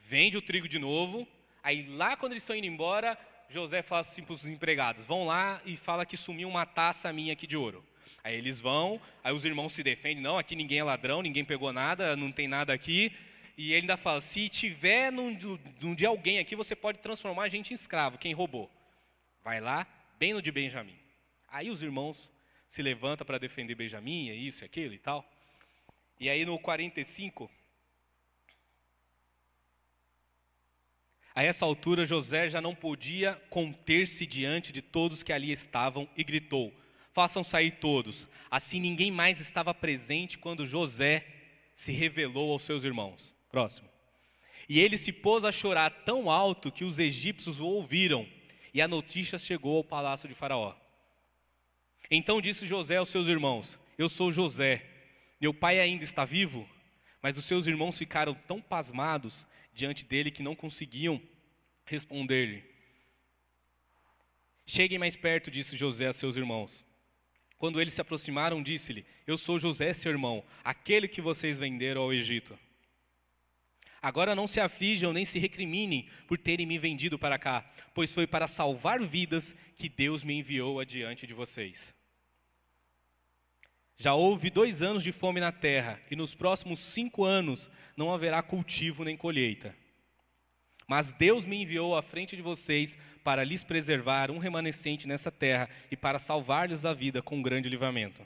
[0.03, 1.27] vende o trigo de novo.
[1.63, 3.17] Aí lá quando eles estão indo embora,
[3.49, 7.33] José fala assim para os empregados: vão lá e fala que sumiu uma taça minha
[7.33, 7.83] aqui de ouro.
[8.23, 11.71] Aí eles vão, aí os irmãos se defendem: não, aqui ninguém é ladrão, ninguém pegou
[11.71, 13.11] nada, não tem nada aqui.
[13.57, 15.37] E ele ainda fala: se tiver num,
[15.79, 18.69] num de alguém aqui, você pode transformar a gente em escravo, quem roubou.
[19.43, 19.85] Vai lá,
[20.17, 20.97] bem no de Benjamim.
[21.49, 22.29] Aí os irmãos
[22.67, 25.29] se levantam para defender Benjamim, é isso, é aquilo e tal.
[26.19, 27.51] E aí no 45,
[31.35, 36.23] A essa altura, José já não podia conter-se diante de todos que ali estavam e
[36.23, 36.73] gritou:
[37.11, 38.27] Façam sair todos.
[38.51, 41.25] Assim ninguém mais estava presente quando José
[41.73, 43.33] se revelou aos seus irmãos.
[43.49, 43.89] Próximo.
[44.69, 48.27] E ele se pôs a chorar tão alto que os egípcios o ouviram,
[48.73, 50.75] e a notícia chegou ao palácio de Faraó.
[52.09, 54.85] Então disse José aos seus irmãos: Eu sou José,
[55.41, 56.69] meu pai ainda está vivo?
[57.21, 61.21] Mas os seus irmãos ficaram tão pasmados diante dele que não conseguiam
[61.85, 62.63] responder-lhe.
[64.65, 66.83] Cheguem mais perto, disse José a seus irmãos.
[67.57, 72.13] Quando eles se aproximaram, disse-lhe: Eu sou José, seu irmão, aquele que vocês venderam ao
[72.13, 72.57] Egito.
[74.01, 78.27] Agora não se aflijam nem se recriminem por terem me vendido para cá, pois foi
[78.27, 81.95] para salvar vidas que Deus me enviou adiante de vocês.
[83.97, 88.41] Já houve dois anos de fome na terra, e nos próximos cinco anos não haverá
[88.41, 89.75] cultivo nem colheita.
[90.87, 95.69] Mas Deus me enviou à frente de vocês para lhes preservar um remanescente nessa terra
[95.89, 98.25] e para salvar-lhes a vida com um grande livramento.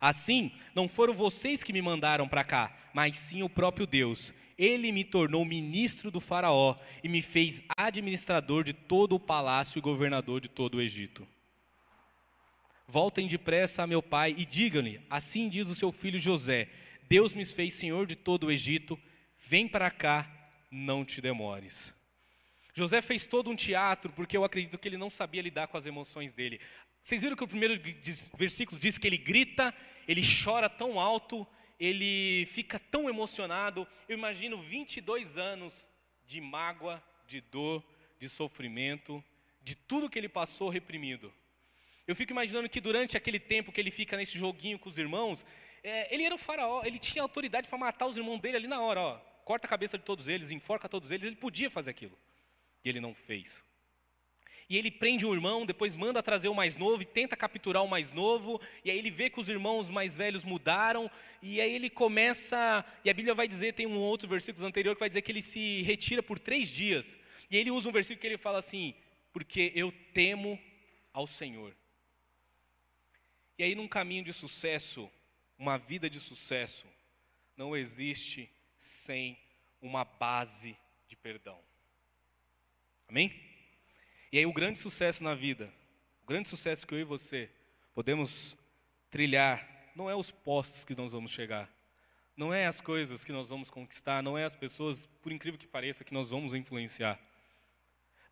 [0.00, 4.32] Assim, não foram vocês que me mandaram para cá, mas sim o próprio Deus.
[4.56, 9.82] Ele me tornou ministro do Faraó e me fez administrador de todo o palácio e
[9.82, 11.26] governador de todo o Egito.
[12.90, 16.70] Voltem depressa a meu pai e digam-lhe: Assim diz o seu filho José:
[17.06, 18.98] Deus me fez senhor de todo o Egito.
[19.46, 20.26] Vem para cá,
[20.70, 21.94] não te demores.
[22.72, 25.84] José fez todo um teatro porque eu acredito que ele não sabia lidar com as
[25.84, 26.60] emoções dele.
[27.02, 27.78] Vocês viram que o primeiro
[28.38, 29.74] versículo diz que ele grita,
[30.06, 31.46] ele chora tão alto,
[31.78, 33.86] ele fica tão emocionado.
[34.08, 35.86] Eu imagino 22 anos
[36.26, 37.84] de mágoa, de dor,
[38.18, 39.22] de sofrimento,
[39.62, 41.30] de tudo que ele passou reprimido.
[42.08, 45.44] Eu fico imaginando que durante aquele tempo que ele fica nesse joguinho com os irmãos,
[45.84, 48.80] é, ele era o faraó, ele tinha autoridade para matar os irmãos dele ali na
[48.80, 49.18] hora, ó.
[49.44, 52.18] Corta a cabeça de todos eles, enforca todos eles, ele podia fazer aquilo.
[52.82, 53.62] E ele não fez.
[54.70, 57.88] E ele prende um irmão, depois manda trazer o mais novo e tenta capturar o
[57.88, 61.10] mais novo, e aí ele vê que os irmãos mais velhos mudaram,
[61.42, 65.00] e aí ele começa, e a Bíblia vai dizer, tem um outro versículo anterior que
[65.00, 67.14] vai dizer que ele se retira por três dias.
[67.50, 68.94] E ele usa um versículo que ele fala assim,
[69.30, 70.58] porque eu temo
[71.12, 71.76] ao Senhor.
[73.58, 75.10] E aí, num caminho de sucesso,
[75.58, 76.86] uma vida de sucesso,
[77.56, 78.48] não existe
[78.78, 79.36] sem
[79.82, 80.78] uma base
[81.08, 81.58] de perdão.
[83.08, 83.34] Amém?
[84.30, 85.72] E aí, o grande sucesso na vida,
[86.22, 87.50] o grande sucesso que eu e você
[87.92, 88.56] podemos
[89.10, 91.68] trilhar, não é os postos que nós vamos chegar,
[92.36, 95.66] não é as coisas que nós vamos conquistar, não é as pessoas, por incrível que
[95.66, 97.18] pareça, que nós vamos influenciar,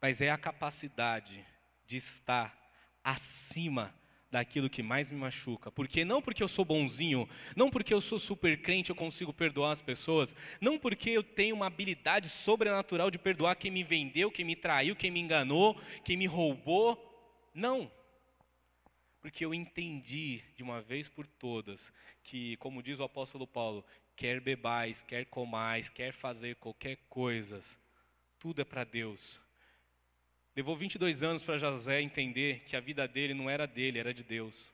[0.01, 1.45] mas é a capacidade
[1.85, 2.57] de estar
[3.03, 3.93] acima
[4.31, 5.71] daquilo que mais me machuca.
[5.71, 9.73] Porque não porque eu sou bonzinho, não porque eu sou super crente eu consigo perdoar
[9.73, 14.45] as pessoas, não porque eu tenho uma habilidade sobrenatural de perdoar quem me vendeu, quem
[14.45, 17.03] me traiu, quem me enganou, quem me roubou.
[17.55, 17.91] Não.
[19.21, 24.41] Porque eu entendi de uma vez por todas que, como diz o apóstolo Paulo, quer
[24.41, 27.61] bebais, quer comais, quer fazer qualquer coisa,
[28.39, 29.41] tudo é para Deus
[30.57, 34.25] Levou 22 anos para José entender que a vida dele não era dele, era de
[34.25, 34.73] Deus.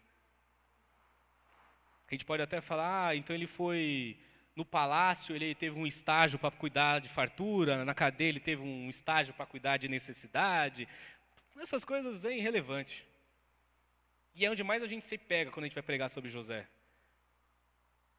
[2.07, 4.17] A gente pode até falar, ah, então ele foi
[4.55, 8.89] no palácio, ele teve um estágio para cuidar de fartura, na cadeia ele teve um
[8.89, 10.87] estágio para cuidar de necessidade.
[11.59, 13.05] Essas coisas é irrelevante.
[14.37, 16.69] E é onde mais a gente se pega quando a gente vai pregar sobre José.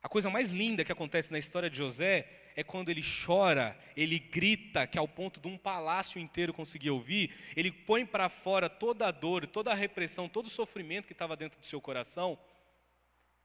[0.02, 4.20] A coisa mais linda que acontece na história de José é quando ele chora, ele
[4.20, 9.08] grita, que ao ponto de um palácio inteiro conseguir ouvir, ele põe para fora toda
[9.08, 12.38] a dor, toda a repressão, todo o sofrimento que estava dentro do seu coração,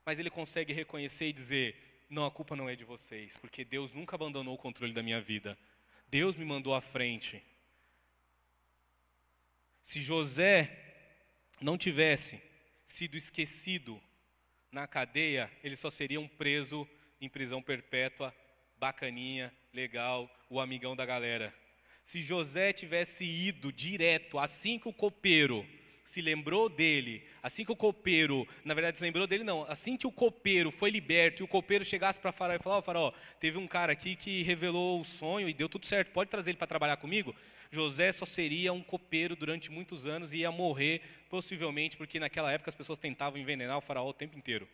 [0.04, 3.92] mas ele consegue reconhecer e dizer: Não, a culpa não é de vocês, porque Deus
[3.92, 5.58] nunca abandonou o controle da minha vida,
[6.08, 7.42] Deus me mandou à frente.
[9.82, 10.70] Se José
[11.60, 12.40] não tivesse
[12.86, 14.00] sido esquecido
[14.70, 16.88] na cadeia, ele só seria um preso
[17.20, 18.34] em prisão perpétua
[18.78, 21.54] bacaninha, legal, o amigão da galera.
[22.04, 25.66] Se José tivesse ido direto, assim que o copeiro
[26.04, 30.06] se lembrou dele, assim que o copeiro, na verdade se lembrou dele não, assim que
[30.06, 33.12] o copeiro foi liberto e o copeiro chegasse para Faraó e falou, ó oh, Faraó,
[33.38, 36.58] teve um cara aqui que revelou o sonho e deu tudo certo, pode trazer ele
[36.58, 37.36] para trabalhar comigo?
[37.70, 42.70] José só seria um copeiro durante muitos anos e ia morrer, possivelmente, porque naquela época
[42.70, 44.66] as pessoas tentavam envenenar o faraó o tempo inteiro.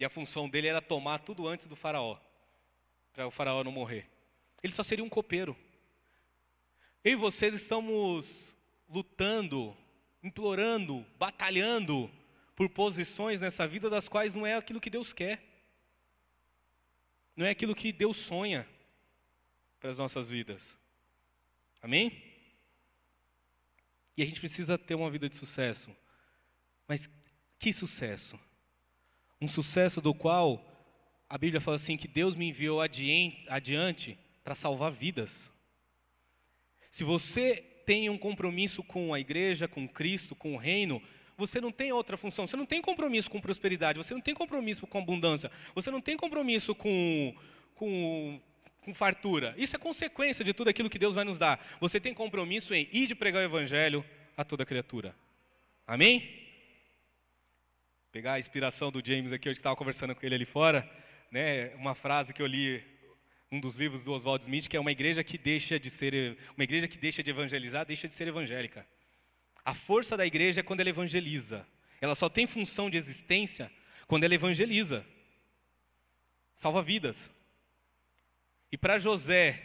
[0.00, 2.18] E a função dele era tomar tudo antes do faraó
[3.12, 4.08] para o faraó não morrer.
[4.62, 5.56] Ele só seria um copeiro.
[7.02, 8.54] Eu e vocês estamos
[8.88, 9.76] lutando,
[10.22, 12.10] implorando, batalhando
[12.54, 15.42] por posições nessa vida das quais não é aquilo que Deus quer.
[17.34, 18.68] Não é aquilo que Deus sonha
[19.78, 20.76] para as nossas vidas.
[21.80, 22.22] Amém?
[24.14, 25.90] E a gente precisa ter uma vida de sucesso.
[26.86, 27.08] Mas
[27.58, 28.38] que sucesso?
[29.40, 30.69] Um sucesso do qual
[31.30, 35.48] a Bíblia fala assim que Deus me enviou adiante para salvar vidas.
[36.90, 41.00] Se você tem um compromisso com a igreja, com Cristo, com o reino,
[41.38, 42.48] você não tem outra função.
[42.48, 46.16] Você não tem compromisso com prosperidade, você não tem compromisso com abundância, você não tem
[46.16, 47.32] compromisso com,
[47.76, 48.40] com,
[48.80, 49.54] com fartura.
[49.56, 51.64] Isso é consequência de tudo aquilo que Deus vai nos dar.
[51.80, 54.04] Você tem compromisso em ir de pregar o evangelho
[54.36, 55.14] a toda criatura.
[55.86, 56.28] Amém?
[58.10, 60.90] Pegar a inspiração do James aqui, hoje que estava conversando com ele ali fora
[61.30, 62.82] né, uma frase que eu li
[63.52, 66.64] um dos livros do Oswald Smith, que é uma igreja que deixa de ser uma
[66.64, 68.86] igreja que deixa de evangelizar, deixa de ser evangélica.
[69.64, 71.66] A força da igreja é quando ela evangeliza.
[72.00, 73.70] Ela só tem função de existência
[74.06, 75.04] quando ela evangeliza.
[76.56, 77.30] Salva vidas.
[78.72, 79.60] E para José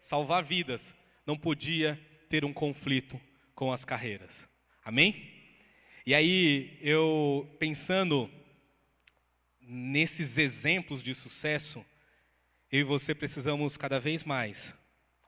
[0.00, 0.94] salvar vidas,
[1.26, 3.20] não podia ter um conflito
[3.54, 4.48] com as carreiras.
[4.84, 5.30] Amém?
[6.06, 8.30] E aí, eu pensando
[9.70, 11.84] nesses exemplos de sucesso,
[12.72, 14.74] eu e você precisamos cada vez mais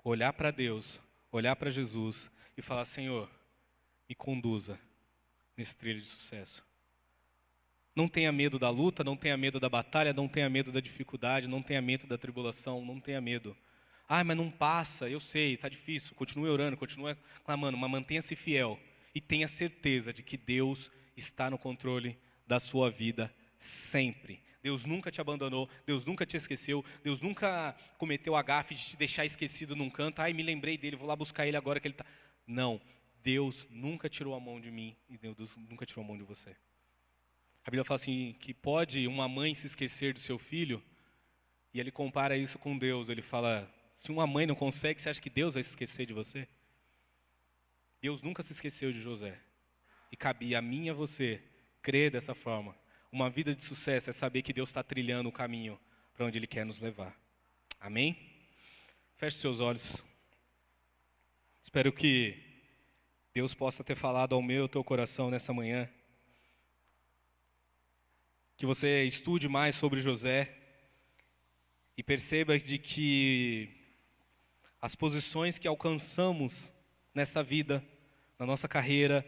[0.05, 3.30] olhar para Deus, olhar para Jesus e falar: Senhor,
[4.09, 4.78] me conduza
[5.57, 6.64] nesse trilho de sucesso.
[7.95, 11.47] Não tenha medo da luta, não tenha medo da batalha, não tenha medo da dificuldade,
[11.47, 13.57] não tenha medo da tribulação, não tenha medo.
[14.09, 16.16] Ah, mas não passa, eu sei, está difícil.
[16.16, 18.80] Continue orando, continue clamando, mas mantenha-se fiel
[19.14, 23.32] e tenha certeza de que Deus está no controle da sua vida
[23.64, 24.42] sempre.
[24.62, 28.96] Deus nunca te abandonou, Deus nunca te esqueceu, Deus nunca cometeu a gafe de te
[28.96, 30.20] deixar esquecido num canto.
[30.20, 32.06] Ai, me lembrei dele, vou lá buscar ele agora que ele está.
[32.46, 32.80] Não.
[33.22, 36.50] Deus nunca tirou a mão de mim e Deus nunca tirou a mão de você.
[37.64, 40.82] A Bíblia fala assim que pode uma mãe se esquecer do seu filho,
[41.72, 43.08] e ele compara isso com Deus.
[43.08, 46.12] Ele fala: se uma mãe não consegue, você acha que Deus vai se esquecer de
[46.12, 46.48] você?
[48.00, 49.38] Deus nunca se esqueceu de José.
[50.10, 51.40] E cabia a mim e a você
[51.80, 52.76] crer dessa forma.
[53.12, 55.78] Uma vida de sucesso é saber que Deus está trilhando o caminho
[56.14, 57.14] para onde Ele quer nos levar.
[57.78, 58.16] Amém?
[59.16, 60.02] Feche seus olhos.
[61.62, 62.42] Espero que
[63.34, 65.90] Deus possa ter falado ao meu teu coração nessa manhã.
[68.56, 70.56] Que você estude mais sobre José
[71.98, 73.76] e perceba de que
[74.80, 76.72] as posições que alcançamos
[77.14, 77.84] nessa vida,
[78.38, 79.22] na nossa carreira,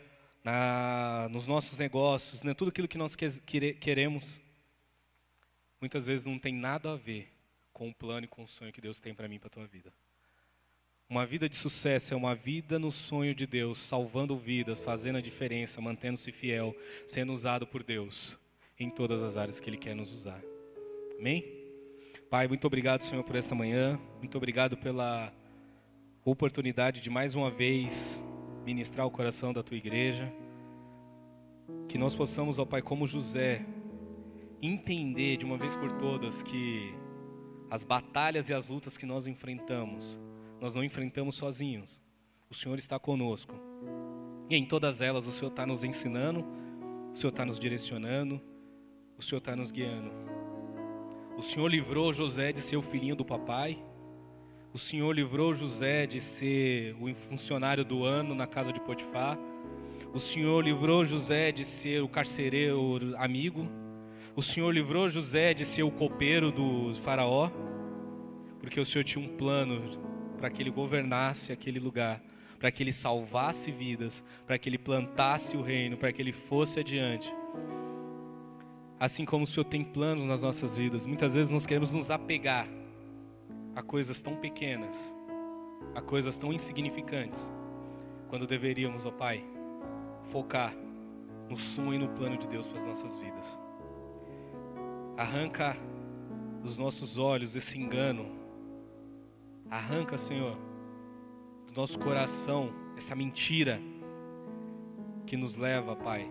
[0.44, 4.38] na, nos nossos negócios, né, tudo aquilo que nós que, queremos,
[5.80, 7.32] muitas vezes não tem nada a ver
[7.72, 9.50] com o plano e com o sonho que Deus tem para mim e para a
[9.50, 9.90] tua vida.
[11.08, 15.20] Uma vida de sucesso é uma vida no sonho de Deus, salvando vidas, fazendo a
[15.20, 16.74] diferença, mantendo-se fiel,
[17.06, 18.38] sendo usado por Deus
[18.78, 20.40] em todas as áreas que Ele quer nos usar.
[21.18, 21.44] Amém?
[22.30, 24.00] Pai, muito obrigado, Senhor, por esta manhã.
[24.18, 25.32] Muito obrigado pela
[26.24, 28.20] oportunidade de mais uma vez
[28.64, 30.32] ministrar o coração da tua igreja.
[31.88, 33.64] Que nós possamos, ó Pai, como José,
[34.60, 36.94] entender de uma vez por todas que
[37.70, 40.18] as batalhas e as lutas que nós enfrentamos,
[40.60, 42.00] nós não enfrentamos sozinhos.
[42.48, 43.54] O Senhor está conosco.
[44.48, 46.44] E em todas elas o Senhor está nos ensinando,
[47.12, 48.40] o Senhor está nos direcionando,
[49.18, 50.10] o Senhor está nos guiando.
[51.36, 53.82] O Senhor livrou José de ser o filhinho do papai.
[54.74, 59.38] O Senhor livrou José de ser o funcionário do ano na casa de Potifar.
[60.12, 63.68] O Senhor livrou José de ser o carcereiro amigo.
[64.34, 67.52] O Senhor livrou José de ser o copeiro do faraó.
[68.58, 69.80] Porque o Senhor tinha um plano
[70.38, 72.20] para que ele governasse aquele lugar,
[72.58, 76.80] para que ele salvasse vidas, para que ele plantasse o reino, para que ele fosse
[76.80, 77.32] adiante.
[78.98, 82.66] Assim como o Senhor tem planos nas nossas vidas, muitas vezes nós queremos nos apegar
[83.74, 85.14] a coisas tão pequenas,
[85.94, 87.50] a coisas tão insignificantes,
[88.28, 89.44] quando deveríamos, ó Pai,
[90.24, 90.74] focar
[91.48, 93.58] no sonho e no plano de Deus para as nossas vidas.
[95.16, 95.76] Arranca
[96.62, 98.26] dos nossos olhos esse engano,
[99.70, 100.56] arranca, Senhor,
[101.66, 103.80] do nosso coração essa mentira
[105.26, 106.30] que nos leva, Pai,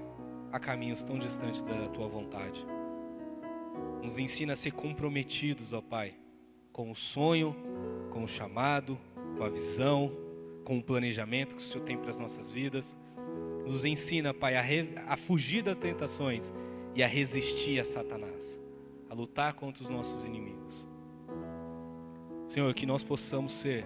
[0.52, 2.66] a caminhos tão distantes da tua vontade.
[4.02, 6.16] Nos ensina a ser comprometidos, ó Pai,
[6.74, 7.56] com o sonho,
[8.12, 8.98] com o chamado,
[9.38, 10.12] com a visão,
[10.66, 12.96] com o planejamento que o Senhor tem para as nossas vidas.
[13.66, 16.52] Nos ensina, Pai, a, re, a fugir das tentações
[16.96, 18.60] e a resistir a Satanás,
[19.10, 20.88] a lutar contra os nossos inimigos.
[22.50, 23.86] Senhor, que nós possamos ser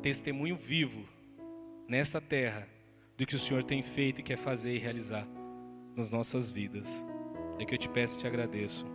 [0.00, 1.04] testemunho vivo
[1.86, 2.66] nesta terra
[3.16, 5.28] do que o Senhor tem feito e quer fazer e realizar
[5.94, 6.88] nas nossas vidas.
[7.58, 8.86] É que eu te peço e te agradeço,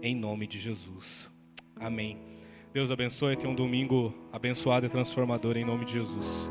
[0.00, 1.30] em nome de Jesus.
[1.76, 2.35] Amém.
[2.76, 3.34] Deus abençoe.
[3.36, 6.50] Tenha um domingo abençoado e transformador em nome de Jesus.